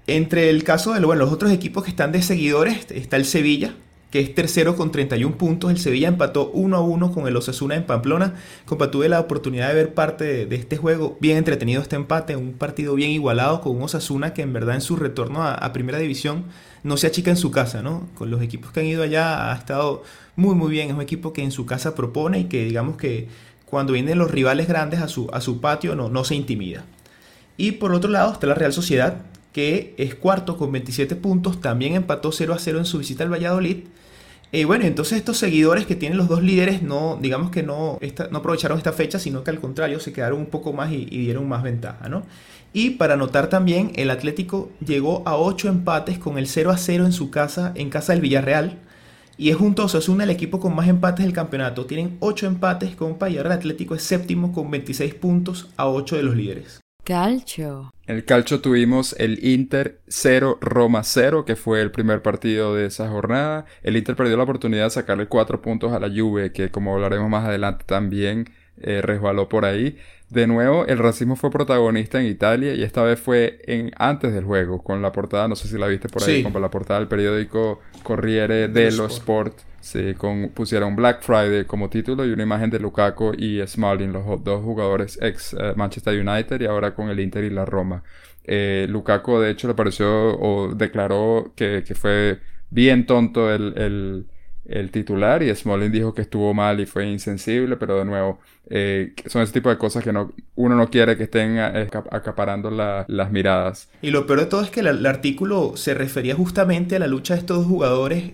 Entre 0.08 0.50
el 0.50 0.64
caso 0.64 0.94
de 0.94 1.06
bueno, 1.06 1.26
los 1.26 1.32
otros 1.32 1.52
equipos 1.52 1.84
que 1.84 1.92
están 1.92 2.12
de 2.12 2.24
seguidores 2.24 2.88
está 2.90 3.18
el 3.18 3.26
Sevilla, 3.26 3.76
que 4.14 4.20
es 4.20 4.36
tercero 4.36 4.76
con 4.76 4.92
31 4.92 5.40
puntos. 5.40 5.72
El 5.72 5.80
Sevilla 5.80 6.08
empató 6.08 6.52
1 6.52 6.78
a 6.78 6.82
1 6.82 7.12
con 7.12 7.28
el 7.28 7.36
Osasuna 7.36 7.74
en 7.74 7.88
Pamplona. 7.88 8.36
Compa, 8.66 8.92
tuve 8.92 9.10
la 9.10 9.20
oportunidad 9.20 9.70
de 9.70 9.74
ver 9.74 9.96
parte 9.96 10.46
de, 10.46 10.56
este 10.56 10.78
juego. 10.78 11.18
Bien 11.20 11.36
entretenido 11.36 11.82
este 11.82 11.96
empate, 11.96 12.36
un 12.36 12.54
partido 12.54 12.94
bien 12.94 13.10
igualado 13.10 13.60
con 13.62 13.76
un 13.76 13.82
Osasuna 13.82 14.36
que 14.36 14.44
en 14.44 14.54
verdad 14.54 14.76
en 14.76 14.82
su 14.82 14.98
retorno 14.98 15.44
a, 15.44 15.74
Primera 15.74 15.98
División 15.98 16.44
no 16.84 16.96
se 16.96 17.08
achica 17.08 17.32
en 17.32 17.38
su 17.38 17.50
casa, 17.50 17.82
¿no? 17.82 18.08
Con 18.14 18.30
los 18.30 18.44
equipos 18.44 18.72
que 18.72 18.82
han 18.82 18.86
ido 18.86 19.02
allá 19.02 19.52
ha 19.52 19.56
estado 19.56 20.04
muy 20.36 20.54
muy 20.54 20.70
bien. 20.70 20.90
Es 20.90 20.94
un 20.94 21.02
equipo 21.02 21.34
que 21.34 21.42
en 21.42 21.50
su 21.50 21.66
casa 21.66 21.96
propone 21.96 22.42
y 22.42 22.44
que 22.44 22.66
digamos 22.66 22.98
que 22.98 23.30
cuando 23.66 23.94
vienen 23.94 24.20
los 24.20 24.30
rivales 24.30 24.68
grandes 24.68 25.02
a 25.02 25.08
su, 25.08 25.28
a 25.34 25.42
su 25.42 25.60
patio 25.60 25.96
no, 25.96 26.10
no 26.10 26.24
se 26.24 26.36
intimida. 26.36 26.86
Y 27.58 27.72
por 27.72 27.92
otro 27.94 28.12
lado 28.12 28.34
está 28.34 28.46
la 28.46 28.54
Real 28.54 28.74
Sociedad, 28.74 29.24
que 29.54 29.94
es 29.98 30.16
cuarto 30.16 30.58
con 30.58 30.72
27 30.72 31.16
puntos, 31.16 31.62
también 31.62 31.96
empató 31.96 32.32
0 32.32 32.54
a 32.54 32.60
0 32.60 32.80
en 32.80 32.86
su 32.86 32.98
visita 32.98 33.24
al 33.24 33.32
Valladolid 33.32 33.78
y 34.56 34.66
bueno, 34.66 34.86
entonces 34.86 35.18
estos 35.18 35.40
seguidores 35.40 35.88
que 35.88 35.96
tienen 35.96 36.16
los 36.16 36.28
dos 36.28 36.44
líderes 36.44 36.84
no, 36.84 37.18
digamos 37.20 37.50
que 37.50 37.64
no, 37.64 37.98
no 38.30 38.38
aprovecharon 38.38 38.78
esta 38.78 38.94
fecha, 38.94 39.18
sino 39.18 39.44
que 39.44 39.50
al 39.50 39.60
contrario 39.60 40.00
se 40.00 40.14
quedaron 40.14 40.38
un 40.38 40.46
poco 40.46 40.74
más 40.74 40.92
y, 40.92 41.06
dieron 41.06 41.50
más 41.50 41.64
ventaja, 41.64 42.08
¿no? 42.08 42.22
Y 42.72 42.92
para 42.92 43.18
notar 43.18 43.50
también, 43.50 43.92
el 43.96 44.12
Atlético 44.12 44.70
llegó 44.86 45.24
a 45.26 45.38
8 45.38 45.70
empates 45.70 46.20
con 46.20 46.38
el 46.38 46.48
0 46.48 46.70
a 46.70 46.78
0 46.78 47.06
en 47.06 47.14
su 47.14 47.32
casa, 47.32 47.72
en 47.74 47.90
casa 47.90 48.14
del 48.14 48.22
Villarreal. 48.22 48.78
y 49.38 49.50
es 49.50 49.56
junto 49.56 49.82
a 49.82 49.86
Osasuna 49.86 50.24
el 50.24 50.30
equipo 50.30 50.60
con 50.60 50.76
más 50.76 50.88
empates 50.88 51.26
del 51.26 51.34
campeonato. 51.34 51.88
Tienen 51.88 52.18
8 52.20 52.46
empates, 52.46 52.96
compa, 52.96 53.32
y 53.32 53.38
el 53.38 53.52
Atlético 53.52 53.96
es 53.96 54.04
séptimo 54.04 54.54
con 54.54 54.70
26 54.70 55.16
puntos 55.16 55.70
a 55.78 55.88
8 55.88 56.18
de 56.18 56.24
los 56.24 56.36
líderes. 56.36 56.83
Calcio. 57.04 57.94
En 58.08 58.16
el 58.16 58.26
calcio 58.26 58.62
tuvimos 58.62 59.16
el 59.18 59.44
Inter 59.46 60.00
0, 60.08 60.58
Roma 60.62 61.04
0, 61.04 61.46
que 61.46 61.56
fue 61.56 61.82
el 61.82 61.92
primer 61.92 62.22
partido 62.22 62.76
de 62.76 62.86
esa 62.86 63.10
jornada. 63.10 63.66
El 63.82 63.98
Inter 63.98 64.16
perdió 64.16 64.38
la 64.38 64.44
oportunidad 64.44 64.86
de 64.86 64.90
sacarle 64.90 65.28
4 65.28 65.62
puntos 65.62 65.92
a 65.92 66.00
la 66.00 66.10
Juve, 66.10 66.52
que 66.52 66.72
como 66.72 66.94
hablaremos 66.94 67.30
más 67.30 67.46
adelante 67.46 67.84
también 67.86 68.50
eh, 68.82 69.02
resbaló 69.02 69.50
por 69.50 69.66
ahí. 69.66 69.98
De 70.30 70.48
nuevo, 70.48 70.86
el 70.88 70.98
racismo 70.98 71.36
fue 71.36 71.52
protagonista 71.52 72.20
en 72.20 72.28
Italia 72.28 72.74
y 72.74 72.84
esta 72.84 73.04
vez 73.04 73.20
fue 73.20 73.62
en 73.68 73.92
antes 73.98 74.34
del 74.34 74.46
juego, 74.46 74.82
con 74.82 75.02
la 75.02 75.12
portada, 75.12 75.48
no 75.48 75.56
sé 75.56 75.68
si 75.68 75.78
la 75.78 75.88
viste 75.88 76.10
por 76.10 76.24
ahí, 76.24 76.44
con 76.44 76.62
la 76.62 76.72
portada 76.72 77.00
del 77.00 77.08
periódico 77.08 77.82
Corriere 78.02 78.68
dello 78.68 79.06
Sport. 79.06 79.60
Sí, 79.84 80.14
con, 80.14 80.52
pusieron 80.54 80.96
Black 80.96 81.24
Friday 81.24 81.66
como 81.66 81.90
título 81.90 82.26
y 82.26 82.32
una 82.32 82.44
imagen 82.44 82.70
de 82.70 82.80
Lukaku 82.80 83.34
y 83.38 83.60
Smalling, 83.68 84.14
los 84.14 84.42
dos 84.42 84.64
jugadores 84.64 85.20
ex 85.22 85.54
eh, 85.60 85.74
Manchester 85.76 86.18
United 86.18 86.62
y 86.62 86.66
ahora 86.66 86.96
con 86.96 87.10
el 87.10 87.20
Inter 87.20 87.44
y 87.44 87.50
la 87.50 87.66
Roma. 87.66 88.02
Eh, 88.46 88.88
Lukaku 88.90 89.40
de 89.40 89.52
hecho 89.52 89.68
le 89.68 89.74
pareció 89.74 90.40
o 90.40 90.74
declaró 90.74 91.52
que, 91.58 91.84
que 91.86 91.96
fue 91.96 92.40
bien 92.70 93.06
tonto 93.06 93.54
el, 93.54 94.26
el 94.66 94.92
titular 94.92 95.44
y 95.44 95.54
Smalling 95.54 95.92
dijo 95.92 96.14
que 96.14 96.22
estuvo 96.22 96.54
mal 96.54 96.80
y 96.80 96.86
fue 96.86 97.06
insensible, 97.06 97.76
pero 97.76 97.98
de 97.98 98.06
nuevo, 98.06 98.40
eh, 98.70 99.14
son 99.26 99.42
ese 99.42 99.54
tipo 99.54 99.70
de 99.70 99.78
cosas 99.78 100.04
que 100.04 100.14
no, 100.14 100.32
uno 100.56 100.76
no 100.76 100.90
quiere 100.90 101.18
que 101.18 101.24
estén 101.24 101.60
acaparando 101.60 102.72
las 102.72 103.32
miradas. 103.32 103.90
Y 104.02 104.12
lo 104.12 104.26
peor 104.26 104.40
de 104.42 104.46
todo 104.46 104.62
es 104.62 104.70
que 104.70 104.80
el, 104.80 105.06
artículo 105.06 105.76
se 105.76 105.94
refería 105.94 106.36
justamente 106.36 106.96
a 106.96 107.00
la 107.00 107.08
lucha 107.08 107.34
de 107.34 107.42
estos 107.42 107.58
dos 107.58 107.68
jugadores 107.68 108.32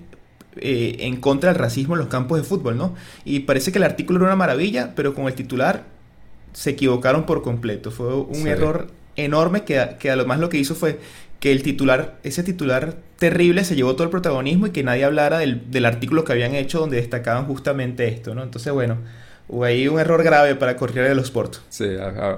eh, 0.57 0.97
en 0.99 1.17
contra 1.17 1.51
del 1.51 1.59
racismo 1.59 1.95
en 1.95 1.99
los 1.99 2.07
campos 2.07 2.37
de 2.39 2.43
fútbol, 2.43 2.77
¿no? 2.77 2.95
Y 3.25 3.41
parece 3.41 3.71
que 3.71 3.77
el 3.77 3.83
artículo 3.83 4.19
era 4.19 4.27
una 4.27 4.35
maravilla, 4.35 4.93
pero 4.95 5.13
con 5.13 5.27
el 5.27 5.33
titular 5.33 5.83
se 6.53 6.71
equivocaron 6.71 7.25
por 7.25 7.41
completo. 7.41 7.91
Fue 7.91 8.13
un 8.15 8.47
error 8.47 8.87
enorme 9.15 9.63
que, 9.63 9.95
que 9.99 10.09
además 10.09 10.39
lo 10.39 10.49
que 10.49 10.57
hizo 10.57 10.75
fue 10.75 10.99
que 11.39 11.51
el 11.51 11.63
titular, 11.63 12.17
ese 12.23 12.43
titular 12.43 12.95
terrible 13.17 13.63
se 13.63 13.75
llevó 13.75 13.93
todo 13.93 14.03
el 14.03 14.09
protagonismo 14.09 14.67
y 14.67 14.71
que 14.71 14.83
nadie 14.83 15.05
hablara 15.05 15.39
del, 15.39 15.71
del, 15.71 15.85
artículo 15.85 16.25
que 16.25 16.33
habían 16.33 16.53
hecho 16.53 16.79
donde 16.79 16.97
destacaban 16.97 17.45
justamente 17.45 18.07
esto, 18.07 18.35
¿no? 18.35 18.43
Entonces, 18.43 18.73
bueno, 18.73 18.97
hubo 19.49 19.63
ahí 19.63 19.87
un 19.87 19.99
error 19.99 20.23
grave 20.23 20.55
para 20.55 20.75
correr 20.75 21.09
de 21.09 21.15
los 21.15 21.25
Sports. 21.25 21.61
Sí, 21.69 21.89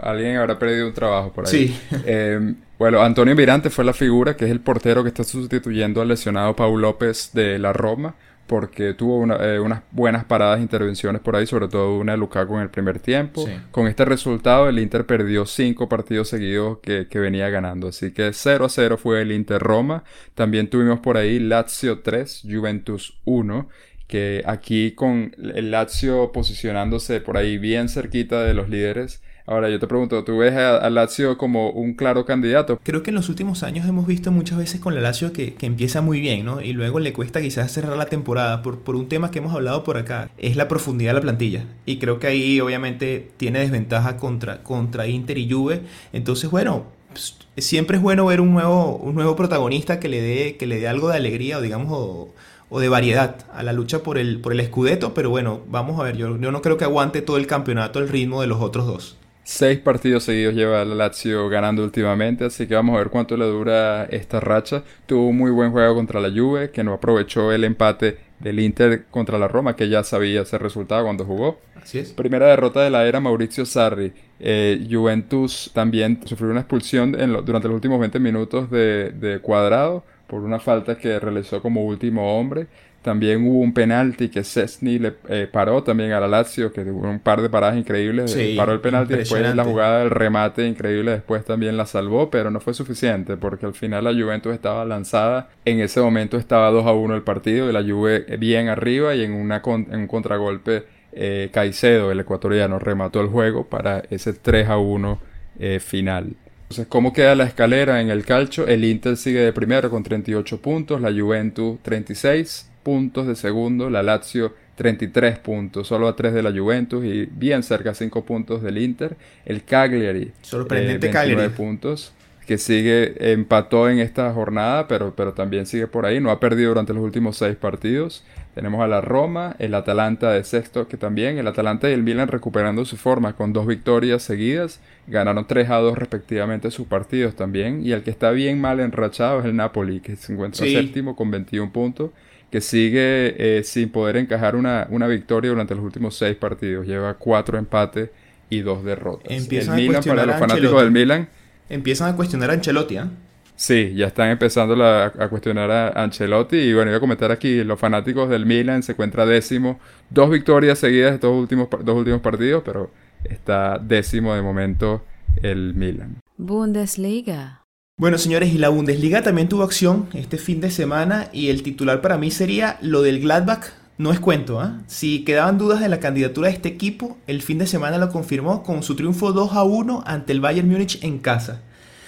alguien 0.02 0.38
habrá 0.38 0.58
perdido 0.58 0.88
un 0.88 0.94
trabajo 0.94 1.32
por 1.32 1.48
ahí. 1.48 1.52
Sí. 1.52 1.80
Eh, 2.06 2.56
bueno, 2.80 3.02
Antonio 3.04 3.36
Mirante 3.36 3.70
fue 3.70 3.86
la 3.86 3.94
figura 3.94 4.36
que 4.36 4.46
es 4.46 4.52
el 4.52 4.60
portero 4.60 5.04
que 5.04 5.10
está 5.10 5.24
sustituyendo 5.24 6.02
al 6.02 6.08
lesionado 6.08 6.56
Paul 6.56 6.82
López 6.82 7.30
de 7.34 7.60
la 7.60 7.74
Roma 7.74 8.16
porque 8.52 8.94
tuvo 8.94 9.26
eh, 9.42 9.62
unas 9.62 9.82
buenas 9.92 10.26
paradas 10.26 10.60
intervenciones 10.60 11.22
por 11.22 11.38
ahí, 11.38 11.48
sobre 11.48 11.70
todo 11.70 11.98
una 11.98 12.12
de 12.12 12.18
Lukaku 12.18 12.56
en 12.56 12.64
el 12.64 12.70
primer 12.70 13.00
tiempo. 13.00 13.46
Con 13.72 13.88
este 13.88 14.04
resultado, 14.04 14.68
el 14.68 14.78
Inter 14.78 15.06
perdió 15.06 15.46
cinco 15.46 15.88
partidos 15.88 16.28
seguidos 16.28 16.80
que, 16.80 17.08
venía 17.14 17.48
ganando. 17.50 17.88
Así 17.88 18.12
que 18.12 18.34
0 18.34 18.66
a 18.66 18.70
0 18.70 18.98
fue 18.98 19.22
el 19.22 19.32
Inter 19.32 19.62
Roma. 19.62 20.04
También 20.36 20.70
tuvimos 20.70 21.00
por 21.00 21.16
ahí 21.16 21.40
Lazio 21.40 22.02
3, 22.02 22.42
Juventus 22.44 23.22
1 23.24 23.70
que 24.12 24.44
aquí 24.46 24.92
con 24.92 25.36
el 25.56 25.72
Lazio 25.72 26.32
posicionándose 26.32 27.22
por 27.22 27.38
ahí 27.38 27.58
bien 27.58 27.90
cerquita 27.90 28.44
de 28.44 28.54
los 28.54 28.70
líderes, 28.70 29.22
Ahora 29.48 29.70
yo 29.70 29.80
te 29.80 29.88
pregunto, 29.88 30.24
¿tú 30.24 30.38
ves 30.38 30.54
a, 30.56 30.90
Lazio 30.90 31.38
como 31.38 31.72
un 31.72 31.94
claro 31.94 32.26
candidato? 32.26 32.80
Creo 32.84 33.04
que 33.04 33.10
en 33.10 33.16
los 33.16 33.28
últimos 33.28 33.64
años 33.64 33.88
hemos 33.88 34.08
visto 34.08 34.32
muchas 34.32 34.58
veces 34.58 34.80
con 34.80 34.96
la 34.96 35.02
Lazio 35.02 35.34
que, 35.34 35.56
empieza 35.62 36.02
muy 36.02 36.20
bien, 36.22 36.46
¿no? 36.46 36.62
Y 36.62 36.74
luego 36.74 37.00
le 37.00 37.12
cuesta 37.12 37.42
quizás 37.42 37.72
cerrar 37.72 37.98
la 37.98 38.06
temporada 38.06 38.62
por, 38.62 38.80
por 38.80 38.96
un 38.96 39.10
tema 39.10 39.32
que 39.32 39.40
hemos 39.40 39.54
hablado 39.54 39.84
por 39.84 39.98
acá, 39.98 40.30
es 40.38 40.56
la 40.56 40.68
profundidad 40.68 41.12
de 41.12 41.16
la 41.16 41.22
plantilla. 41.22 41.66
Y 41.86 41.98
creo 41.98 42.20
que 42.20 42.28
ahí 42.28 42.62
obviamente 42.62 43.32
tiene 43.38 43.60
desventaja 43.60 44.18
contra, 44.18 44.64
contra 44.64 45.08
Inter 45.08 45.38
y 45.38 45.52
Juve. 45.52 45.82
Entonces, 46.14 46.50
bueno, 46.50 46.86
pues, 47.10 47.36
siempre 47.58 47.98
es 47.98 48.04
bueno 48.04 48.26
ver 48.28 48.42
un 48.42 48.52
nuevo, 48.54 48.96
un 48.98 49.16
nuevo 49.16 49.36
protagonista 49.36 50.00
que 50.00 50.08
le 50.08 50.22
dé, 50.22 50.56
que 50.58 50.68
le 50.68 50.80
dé 50.80 50.88
algo 50.88 51.10
de 51.10 51.18
alegría 51.18 51.58
o 51.58 51.62
digamos... 51.62 51.90
O, 51.92 52.30
de 52.80 52.90
variedad 52.90 53.36
a 53.54 53.64
la 53.64 53.74
lucha 53.74 54.04
por 54.04 54.18
el, 54.18 54.40
por 54.40 54.54
el 54.54 54.66
Scudetto, 54.66 55.14
pero 55.14 55.30
bueno, 55.30 55.62
vamos 55.68 56.00
a 56.00 56.04
ver, 56.04 56.18
yo, 56.18 56.38
yo 56.38 56.52
no 56.52 56.62
creo 56.62 56.78
que 56.78 56.86
aguante 56.86 57.22
todo 57.22 57.38
el 57.38 57.48
campeonato 57.48 58.00
el 58.00 58.10
ritmo 58.10 58.42
de 58.42 58.48
los 58.48 58.62
otros 58.62 58.86
dos. 58.86 59.18
Seis 59.44 59.80
partidos 59.80 60.24
seguidos 60.24 60.54
lleva 60.54 60.84
el 60.84 60.98
Lazio 60.98 61.50
ganando 61.50 61.84
últimamente, 61.84 62.46
así 62.46 62.68
que 62.68 62.76
vamos 62.76 62.96
a 62.96 63.00
ver 63.00 63.10
cuánto 63.10 63.36
le 63.36 63.46
dura 63.46 64.06
esta 64.06 64.40
racha. 64.40 64.84
Tuvo 65.08 65.28
un 65.28 65.38
muy 65.38 65.50
buen 65.50 65.72
juego 65.72 65.96
contra 65.96 66.22
la 66.22 66.30
Juve, 66.30 66.70
que 66.70 66.84
no 66.84 66.94
aprovechó 66.94 67.52
el 67.52 67.64
empate 67.64 68.20
del 68.40 68.60
Inter 68.60 69.06
contra 69.10 69.40
la 69.40 69.48
Roma, 69.48 69.76
que 69.76 69.90
ya 69.90 70.04
sabía 70.04 70.42
ese 70.42 70.60
resultado 70.60 71.04
cuando 71.06 71.26
jugó. 71.26 71.60
Así 71.76 71.98
es. 71.98 72.14
Primera 72.14 72.48
derrota 72.48 72.82
de 72.82 72.92
la 72.92 73.06
era 73.08 73.20
Mauricio 73.20 73.66
Sarri. 73.66 74.14
Eh, 74.40 74.88
Juventus 74.90 75.72
también 75.74 76.20
sufrió 76.26 76.52
una 76.52 76.62
expulsión 76.62 77.20
en 77.20 77.34
durante 77.44 77.68
los 77.68 77.76
últimos 77.76 78.00
20 78.00 78.20
minutos 78.20 78.70
de, 78.70 79.12
de 79.12 79.40
cuadrado 79.40 80.04
por 80.32 80.44
una 80.44 80.60
falta 80.60 80.98
que 80.98 81.20
realizó 81.20 81.62
como 81.62 81.84
último 81.84 82.40
hombre. 82.40 82.68
También 83.02 83.46
hubo 83.46 83.60
un 83.60 83.74
penalti 83.74 84.30
que 84.30 84.46
Cesny 84.46 84.98
le 84.98 85.16
eh, 85.28 85.50
paró 85.52 85.84
también 85.84 86.14
a 86.14 86.22
la 86.22 86.28
Lazio, 86.30 86.72
que 86.72 86.86
tuvo 86.86 87.10
un 87.10 87.20
par 87.20 87.42
de 87.42 87.50
paradas 87.50 87.78
increíbles. 87.78 88.34
paró 88.56 88.72
el 88.72 88.80
penalti 88.80 89.16
después 89.16 89.54
la 89.54 89.66
jugada 89.66 90.00
del 90.00 90.10
remate 90.10 90.66
increíble, 90.66 91.12
después 91.12 91.44
también 91.44 91.76
la 91.76 91.86
salvó, 91.86 92.30
pero 92.30 92.50
no 92.50 92.62
fue 92.62 92.74
suficiente 92.74 93.36
porque 93.36 93.66
al 93.66 93.74
final 93.74 94.06
la 94.06 94.14
Juventus 94.14 94.54
estaba 94.54 94.86
lanzada. 94.86 95.50
En 95.66 95.82
ese 95.82 96.00
momento 96.00 96.38
estaba 96.38 96.72
2 96.72 96.86
a 96.86 96.94
1 96.94 97.14
el 97.14 97.24
partido 97.24 97.70
y 97.70 97.74
la 97.74 97.84
Juve 97.84 98.38
bien 98.38 98.70
arriba 98.70 99.14
y 99.16 99.24
en, 99.24 99.34
una 99.34 99.62
un 99.66 100.08
contragolpe 100.08 100.86
eh, 101.12 101.50
Caicedo, 101.52 102.10
el 102.10 102.22
ecuatoriano, 102.22 102.80
remató 102.80 103.20
el 103.20 103.28
juego 103.28 103.66
para 103.66 104.04
ese 104.10 104.32
3 104.32 104.70
a 104.70 104.78
1 104.78 105.20
eh, 105.60 105.80
final. 105.82 106.38
Entonces, 106.72 106.88
¿cómo 106.88 107.12
queda 107.12 107.36
la 107.36 107.44
escalera 107.44 108.00
en 108.00 108.10
el 108.10 108.24
calcio? 108.24 108.66
El 108.66 108.86
Inter 108.86 109.18
sigue 109.18 109.42
de 109.42 109.52
primero 109.52 109.90
con 109.90 110.04
38 110.04 110.62
puntos, 110.62 111.02
la 111.02 111.12
Juventus 111.12 111.78
36 111.82 112.70
puntos 112.82 113.28
de 113.28 113.36
segundo, 113.36 113.90
la 113.90 114.02
Lazio 114.02 114.54
33 114.76 115.40
puntos, 115.40 115.90
solo 115.90 116.08
a 116.08 116.16
3 116.16 116.34
de 116.34 116.42
la 116.42 116.50
Juventus 116.54 117.04
y 117.04 117.26
bien 117.26 117.62
cerca 117.64 117.90
a 117.90 117.94
5 117.94 118.24
puntos 118.24 118.64
del 118.64 118.78
Inter. 118.78 119.18
El 119.44 119.66
Cagliari, 119.66 120.32
sorprendente 120.44 121.08
eh, 121.08 121.12
29 121.12 121.50
puntos, 121.50 122.14
que 122.46 122.58
sigue, 122.58 123.34
empató 123.34 123.90
en 123.90 124.00
esta 124.00 124.34
jornada, 124.34 124.88
pero, 124.88 125.14
pero 125.16 125.34
también 125.34 125.66
sigue 125.66 125.88
por 125.88 126.06
ahí, 126.06 126.20
no 126.20 126.32
ha 126.32 126.40
perdido 126.40 126.70
durante 126.70 126.94
los 126.94 127.04
últimos 127.04 127.38
6 127.38 127.56
partidos. 127.56 128.24
Tenemos 128.56 128.82
a 128.82 128.88
la 128.88 129.00
Roma, 129.00 129.56
el 129.60 129.74
Atalanta 129.74 130.32
de 130.32 130.44
sexto, 130.44 130.88
que 130.88 130.98
también 130.98 131.38
el 131.38 131.48
Atalanta 131.48 131.90
y 131.90 131.94
el 131.94 132.04
Milan 132.04 132.28
recuperando 132.28 132.84
su 132.84 132.98
forma 132.98 133.34
con 133.34 133.54
dos 133.54 133.66
victorias 133.66 134.24
seguidas, 134.24 134.82
ganaron 135.08 135.48
3 135.48 135.70
a 135.70 135.78
2 135.78 135.98
respectivamente 135.98 136.72
sus 136.72 136.88
partidos 136.88 137.36
también, 137.36 137.86
y 137.86 137.94
el 137.94 138.04
que 138.04 138.12
está 138.12 138.32
bien 138.32 138.60
mal 138.60 138.80
enrachado 138.80 139.40
es 139.40 139.46
el 139.46 139.56
Napoli, 139.56 140.02
que 140.02 140.16
se 140.18 140.34
encuentra 140.34 140.66
séptimo 140.66 141.16
con 141.16 141.32
21 141.32 141.72
puntos 141.72 142.12
que 142.52 142.60
sigue 142.60 143.60
eh, 143.60 143.64
sin 143.64 143.90
poder 143.90 144.18
encajar 144.18 144.58
una, 144.58 144.86
una, 144.90 145.08
victoria 145.08 145.52
durante 145.52 145.74
los 145.74 145.86
últimos 145.86 146.18
seis 146.18 146.36
partidos. 146.36 146.86
Lleva 146.86 147.14
cuatro 147.14 147.58
empates 147.58 148.10
y 148.50 148.60
dos 148.60 148.84
derrotas. 148.84 149.32
Empiezan 149.32 149.80
el 149.80 149.88
Milan, 149.88 150.04
para 150.04 150.26
los 150.26 150.36
fanáticos 150.36 150.82
del 150.82 150.92
Milan. 150.92 151.30
Empiezan 151.72 152.14
a 152.14 152.18
cuestionar 152.18 152.50
a 152.50 152.54
Ancelotti, 152.54 152.98
¿ah? 152.98 153.10
Sí, 153.56 153.94
ya 153.96 154.08
están 154.08 154.30
empezando 154.30 154.74
a, 154.84 155.12
cuestionar 155.30 155.72
a 155.72 156.04
Ancelotti. 156.04 156.58
Y 156.58 156.74
bueno, 156.74 156.92
voy 156.92 156.98
a 156.98 157.00
comentar 157.00 157.32
aquí, 157.32 157.64
los 157.64 157.80
fanáticos 157.80 158.30
del 158.30 158.46
Milan 158.46 158.84
se 158.84 158.92
encuentra 158.92 159.26
décimo. 159.26 159.80
Dos 160.10 160.30
victorias 160.30 160.80
seguidas 160.80 161.12
de 161.12 161.16
estos 161.16 161.32
últimos, 161.32 161.70
dos 161.70 161.96
últimos 161.96 162.20
partidos, 162.20 162.62
pero 162.66 162.92
está 163.24 163.78
décimo 163.78 164.36
de 164.36 164.42
momento 164.42 165.06
el 165.42 165.74
Milan. 165.74 166.18
Bundesliga. 166.38 167.64
Bueno, 167.98 168.18
señores, 168.18 168.54
y 168.54 168.58
la 168.58 168.70
Bundesliga 168.70 169.22
también 169.22 169.48
tuvo 169.48 169.64
acción 169.64 170.10
este 170.14 170.38
fin 170.38 170.60
de 170.60 170.72
semana 170.72 171.30
y 171.32 171.50
el 171.50 171.64
titular 171.64 172.02
para 172.02 172.18
mí 172.18 172.32
sería 172.32 172.80
lo 172.82 173.02
del 173.02 173.22
Gladbach. 173.22 173.66
No 174.02 174.12
es 174.12 174.20
cuento, 174.20 174.60
¿ah? 174.60 174.80
Si 174.88 175.24
quedaban 175.24 175.60
dudas 175.60 175.80
de 175.80 175.88
la 175.88 176.00
candidatura 176.00 176.48
de 176.48 176.56
este 176.56 176.70
equipo, 176.70 177.20
el 177.28 177.44
fin 177.44 177.60
de 177.60 177.68
semana 177.68 178.00
lo 178.00 178.10
confirmó 178.10 178.64
con 178.64 178.82
su 178.82 178.96
triunfo 178.96 179.32
2 179.32 179.54
a 179.54 179.62
1 179.62 180.04
ante 180.08 180.34
el 180.34 180.42
Bayern 180.42 180.68
Múnich 180.68 181.04
en 181.04 181.20
casa. 181.20 181.62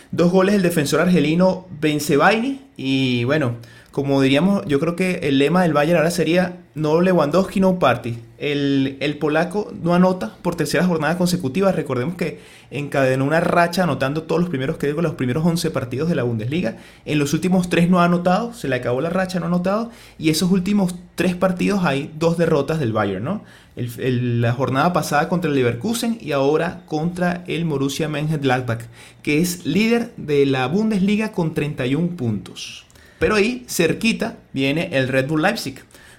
Dos 0.09 0.31
goles 0.31 0.53
del 0.53 0.63
defensor 0.63 1.01
argelino 1.01 1.67
Benzebaini 1.79 2.61
y 2.77 3.25
bueno, 3.25 3.57
como 3.93 4.19
diríamos, 4.23 4.65
yo 4.65 4.79
creo 4.79 4.95
que 4.95 5.19
el 5.21 5.37
lema 5.37 5.61
del 5.61 5.73
Bayern 5.73 5.97
ahora 5.97 6.09
sería 6.09 6.57
no 6.73 6.99
Lewandowski, 6.99 7.59
no 7.59 7.77
party. 7.77 8.17
El, 8.39 8.97
el, 9.01 9.19
polaco 9.19 9.71
no 9.83 9.93
anota 9.93 10.35
por 10.41 10.55
tercera 10.55 10.83
jornada 10.83 11.15
consecutiva. 11.15 11.71
Recordemos 11.71 12.15
que 12.15 12.39
encadenó 12.71 13.23
una 13.23 13.39
racha 13.39 13.83
anotando 13.83 14.23
todos 14.23 14.41
los 14.41 14.49
primeros, 14.49 14.77
creo 14.79 14.99
los 14.99 15.13
primeros 15.13 15.45
11 15.45 15.69
partidos 15.69 16.09
de 16.09 16.15
la 16.15 16.23
Bundesliga. 16.23 16.77
En 17.05 17.19
los 17.19 17.35
últimos 17.35 17.69
tres 17.69 17.87
no 17.87 17.99
ha 17.99 18.05
anotado, 18.05 18.55
se 18.55 18.67
le 18.67 18.77
acabó 18.77 18.99
la 18.99 19.11
racha, 19.11 19.37
no 19.39 19.45
ha 19.45 19.49
anotado. 19.49 19.91
Y 20.17 20.31
esos 20.31 20.49
últimos 20.49 20.95
tres 21.13 21.35
partidos 21.35 21.85
hay 21.85 22.11
dos 22.17 22.39
derrotas 22.39 22.79
del 22.79 22.93
Bayern, 22.93 23.23
¿no? 23.23 23.43
la 23.75 24.53
jornada 24.53 24.91
pasada 24.91 25.29
contra 25.29 25.49
el 25.49 25.55
Leverkusen 25.55 26.17
y 26.19 26.31
ahora 26.31 26.81
contra 26.87 27.43
el 27.47 27.65
Borussia 27.65 28.09
Mönchengladbach, 28.09 28.81
que 29.21 29.39
es 29.39 29.67
líder 29.67 30.13
de 30.17 30.47
la 30.47 30.65
Bundesliga 30.67 31.31
con 31.31 31.53
31 31.53 32.15
puntos. 32.15 32.82
Pero 33.23 33.35
ahí, 33.35 33.63
cerquita, 33.69 34.39
viene 34.51 34.89
el 34.91 35.07
Red 35.07 35.29
Bull 35.29 35.43
Leipzig, 35.43 35.75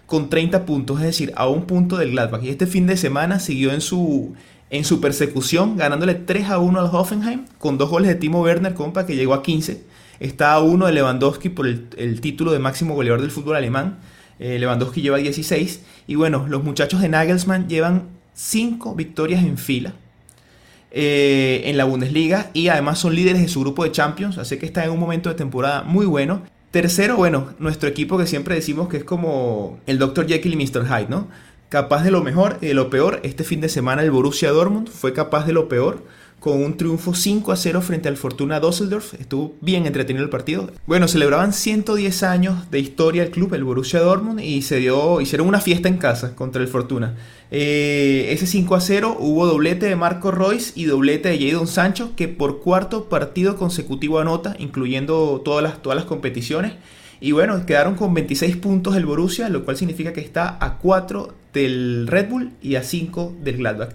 con 0.06 0.30
30 0.30 0.64
puntos, 0.64 1.00
es 1.00 1.04
decir, 1.04 1.34
a 1.36 1.46
un 1.46 1.66
punto 1.66 1.98
del 1.98 2.12
Gladbach. 2.12 2.42
Y 2.42 2.48
este 2.48 2.66
fin 2.66 2.86
de 2.86 2.96
semana 2.96 3.40
siguió 3.40 3.74
en 3.74 3.82
su, 3.82 4.32
en 4.70 4.86
su 4.86 5.02
persecución, 5.02 5.76
ganándole 5.76 6.14
3 6.14 6.48
a 6.48 6.56
1 6.56 6.80
al 6.80 6.86
Hoffenheim, 6.90 7.44
con 7.58 7.76
dos 7.76 7.90
goles 7.90 8.08
de 8.08 8.14
Timo 8.14 8.40
Werner, 8.40 8.72
compa, 8.72 9.04
que 9.04 9.16
llegó 9.16 9.34
a 9.34 9.42
15. 9.42 9.82
Está 10.18 10.54
a 10.54 10.62
uno 10.62 10.86
de 10.86 10.94
Lewandowski 10.94 11.50
por 11.50 11.66
el, 11.66 12.20
título 12.22 12.52
de 12.52 12.58
máximo 12.58 12.94
goleador 12.94 13.20
del 13.20 13.30
fútbol 13.30 13.56
alemán. 13.56 13.98
Eh, 14.38 14.58
Lewandowski 14.58 15.02
lleva 15.02 15.18
16. 15.18 15.82
Y 16.06 16.14
bueno, 16.14 16.46
los 16.48 16.64
muchachos 16.64 17.02
de 17.02 17.10
Nagelsmann 17.10 17.68
llevan 17.68 18.04
5 18.32 18.94
victorias 18.94 19.44
en 19.44 19.58
fila. 19.58 19.92
Eh, 20.90 21.64
en 21.66 21.76
la 21.76 21.84
Bundesliga 21.84 22.50
y 22.54 22.68
además 22.68 23.00
son 23.00 23.14
líderes 23.14 23.42
de 23.42 23.48
su 23.48 23.60
grupo 23.60 23.82
de 23.82 23.90
Champions, 23.90 24.38
así 24.38 24.58
que 24.58 24.64
está 24.64 24.84
en 24.84 24.92
un 24.92 25.00
momento 25.00 25.28
de 25.28 25.34
temporada 25.34 25.82
muy 25.82 26.06
bueno. 26.06 26.53
Tercero, 26.74 27.14
bueno, 27.16 27.54
nuestro 27.60 27.88
equipo 27.88 28.18
que 28.18 28.26
siempre 28.26 28.56
decimos 28.56 28.88
que 28.88 28.96
es 28.96 29.04
como 29.04 29.78
el 29.86 30.00
Dr. 30.00 30.26
Jekyll 30.26 30.54
y 30.54 30.56
Mr. 30.56 30.84
Hyde, 30.84 31.06
¿no? 31.08 31.28
Capaz 31.68 32.02
de 32.02 32.10
lo 32.10 32.20
mejor 32.20 32.58
y 32.60 32.66
de 32.66 32.74
lo 32.74 32.90
peor. 32.90 33.20
Este 33.22 33.44
fin 33.44 33.60
de 33.60 33.68
semana 33.68 34.02
el 34.02 34.10
Borussia 34.10 34.50
Dortmund 34.50 34.88
fue 34.88 35.12
capaz 35.12 35.46
de 35.46 35.52
lo 35.52 35.68
peor 35.68 36.02
con 36.44 36.62
un 36.62 36.76
triunfo 36.76 37.14
5 37.14 37.52
a 37.52 37.56
0 37.56 37.80
frente 37.80 38.06
al 38.06 38.18
Fortuna 38.18 38.60
Düsseldorf. 38.60 39.14
Estuvo 39.14 39.54
bien 39.62 39.86
entretenido 39.86 40.22
el 40.22 40.28
partido. 40.28 40.70
Bueno, 40.84 41.08
celebraban 41.08 41.54
110 41.54 42.22
años 42.22 42.70
de 42.70 42.80
historia 42.80 43.22
el 43.22 43.30
club, 43.30 43.54
el 43.54 43.64
Borussia 43.64 44.00
Dortmund, 44.00 44.40
y 44.40 44.60
se 44.60 44.76
dio, 44.76 45.22
hicieron 45.22 45.48
una 45.48 45.62
fiesta 45.62 45.88
en 45.88 45.96
casa 45.96 46.36
contra 46.36 46.60
el 46.60 46.68
Fortuna. 46.68 47.14
Eh, 47.50 48.26
ese 48.28 48.46
5 48.46 48.74
a 48.74 48.80
0 48.82 49.16
hubo 49.20 49.46
doblete 49.46 49.86
de 49.86 49.96
Marco 49.96 50.32
Royce 50.32 50.72
y 50.74 50.84
doblete 50.84 51.30
de 51.30 51.38
Jadon 51.38 51.66
Sancho, 51.66 52.12
que 52.14 52.28
por 52.28 52.60
cuarto 52.60 53.08
partido 53.08 53.56
consecutivo 53.56 54.18
anota, 54.18 54.54
incluyendo 54.58 55.40
todas 55.42 55.62
las, 55.62 55.80
todas 55.80 55.96
las 55.96 56.04
competiciones. 56.04 56.74
Y 57.20 57.32
bueno, 57.32 57.64
quedaron 57.64 57.94
con 57.94 58.12
26 58.12 58.56
puntos 58.56 58.96
el 58.96 59.06
Borussia, 59.06 59.48
lo 59.48 59.64
cual 59.64 59.78
significa 59.78 60.12
que 60.12 60.20
está 60.20 60.58
a 60.60 60.76
4 60.76 61.32
del 61.54 62.06
Red 62.06 62.28
Bull 62.28 62.50
y 62.60 62.74
a 62.74 62.82
5 62.82 63.36
del 63.42 63.56
Gladbach. 63.56 63.94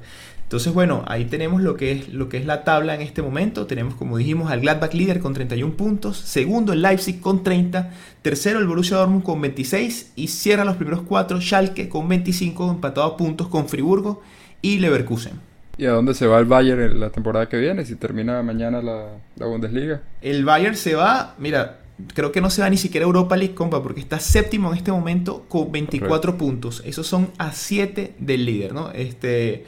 Entonces, 0.50 0.74
bueno, 0.74 1.04
ahí 1.06 1.26
tenemos 1.26 1.62
lo 1.62 1.78
que, 1.78 1.92
es, 1.92 2.10
lo 2.12 2.28
que 2.28 2.38
es 2.38 2.46
la 2.48 2.64
tabla 2.64 2.96
en 2.96 3.02
este 3.02 3.22
momento. 3.22 3.68
Tenemos, 3.68 3.94
como 3.94 4.18
dijimos, 4.18 4.50
al 4.50 4.62
Gladbach 4.62 4.96
líder 4.96 5.20
con 5.20 5.36
31 5.36 5.76
puntos. 5.76 6.18
Segundo, 6.18 6.74
el 6.74 6.82
Leipzig 6.82 7.22
con 7.22 7.44
30. 7.44 7.92
Tercero, 8.24 8.58
el 8.58 8.66
Borussia 8.66 8.98
Dortmund 8.98 9.22
con 9.22 9.40
26. 9.42 10.14
Y 10.16 10.28
cierra 10.28 10.66
los 10.66 10.76
primeros 10.76 11.04
cuatro, 11.04 11.40
Schalke 11.40 11.88
con 11.88 12.10
25, 12.10 12.72
empatado 12.72 13.06
a 13.06 13.16
puntos 13.16 13.48
con 13.48 13.70
Friburgo 13.70 14.24
y 14.64 14.80
Leverkusen. 14.80 15.34
¿Y 15.78 15.86
a 15.86 15.92
dónde 15.92 16.16
se 16.16 16.26
va 16.26 16.40
el 16.40 16.46
Bayern 16.46 16.82
en 16.82 17.00
la 17.00 17.12
temporada 17.12 17.48
que 17.48 17.58
viene? 17.58 17.86
Si 17.86 17.96
termina 17.96 18.42
mañana 18.42 18.82
la, 18.82 19.06
Bundesliga. 19.46 20.02
El 20.20 20.46
Bayern 20.46 20.76
se 20.76 20.96
va, 20.96 21.36
mira, 21.38 21.82
creo 22.16 22.32
que 22.32 22.42
no 22.42 22.50
se 22.50 22.64
va 22.64 22.72
ni 22.72 22.78
siquiera 22.78 23.06
a 23.06 23.08
Europa 23.08 23.38
League, 23.38 23.54
compa, 23.54 23.84
porque 23.84 24.02
está 24.02 24.20
séptimo 24.20 24.72
en 24.72 24.78
este 24.78 24.92
momento 24.92 25.46
con 25.48 25.72
24 25.72 26.40
puntos. 26.40 26.82
Esos 26.88 27.06
son 27.06 27.30
a 27.38 27.52
7 27.52 28.16
del 28.18 28.46
líder, 28.46 28.74
¿no? 28.74 28.90
Este 28.94 29.66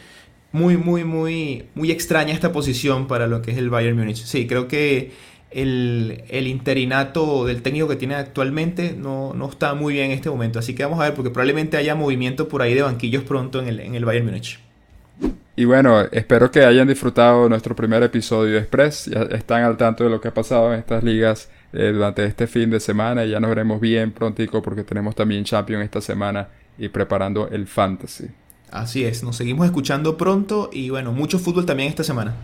muy, 0.51 0.77
muy, 0.77 1.03
muy, 1.03 1.65
muy 1.75 1.91
extraña 1.91 2.33
esta 2.33 2.51
posición 2.51 3.07
para 3.07 3.27
lo 3.27 3.41
que 3.41 3.51
es 3.51 3.57
el 3.57 3.69
Bayern 3.69 3.97
Múnich. 3.97 4.17
Sí, 4.17 4.47
creo 4.47 4.67
que 4.67 5.11
el, 5.51 6.23
interinato 6.47 7.45
del 7.45 7.61
técnico 7.61 7.87
que 7.87 7.95
tiene 7.95 8.15
actualmente 8.15 8.95
no, 8.97 9.33
está 9.49 9.73
muy 9.73 9.93
bien 9.93 10.07
en 10.07 10.11
este 10.11 10.29
momento. 10.29 10.59
Así 10.59 10.75
que 10.75 10.83
vamos 10.83 10.99
a 10.99 11.03
ver, 11.03 11.13
porque 11.13 11.29
probablemente 11.29 11.77
haya 11.77 11.95
movimiento 11.95 12.47
por 12.47 12.61
ahí 12.61 12.73
de 12.73 12.81
banquillos 12.81 13.23
pronto 13.23 13.61
en 13.61 13.67
el, 13.67 13.79
en 13.79 13.95
el 13.95 14.05
Bayern 14.05 14.25
Múnich. 14.25 14.59
Y 15.55 15.65
bueno, 15.65 16.01
espero 16.11 16.49
que 16.49 16.63
hayan 16.65 16.87
disfrutado 16.87 17.47
nuestro 17.47 17.75
primer 17.75 18.01
episodio 18.03 18.57
Express. 18.57 19.05
Ya 19.05 19.21
están 19.35 19.63
al 19.63 19.77
tanto 19.77 20.03
de 20.03 20.09
lo 20.09 20.19
que 20.19 20.29
ha 20.29 20.33
pasado 20.33 20.73
en 20.73 20.79
estas 20.79 21.03
ligas 21.03 21.49
eh, 21.73 21.91
durante 21.93 22.25
este 22.25 22.47
fin 22.47 22.69
de 22.69 22.79
semana. 22.79 23.25
Y 23.25 23.31
ya 23.31 23.39
nos 23.39 23.49
veremos 23.49 23.79
bien 23.79 24.11
prontico 24.11 24.61
porque 24.61 24.83
tenemos 24.83 25.13
también 25.13 25.43
Champions 25.43 25.83
esta 25.83 26.01
semana 26.01 26.47
y 26.77 26.89
preparando 26.89 27.47
el 27.49 27.67
Fantasy. 27.67 28.29
Así 28.71 29.03
es, 29.03 29.21
nos 29.21 29.35
seguimos 29.35 29.65
escuchando 29.65 30.15
pronto 30.15 30.69
y 30.71 30.89
bueno, 30.89 31.11
mucho 31.11 31.39
fútbol 31.39 31.65
también 31.65 31.89
esta 31.89 32.05
semana. 32.05 32.35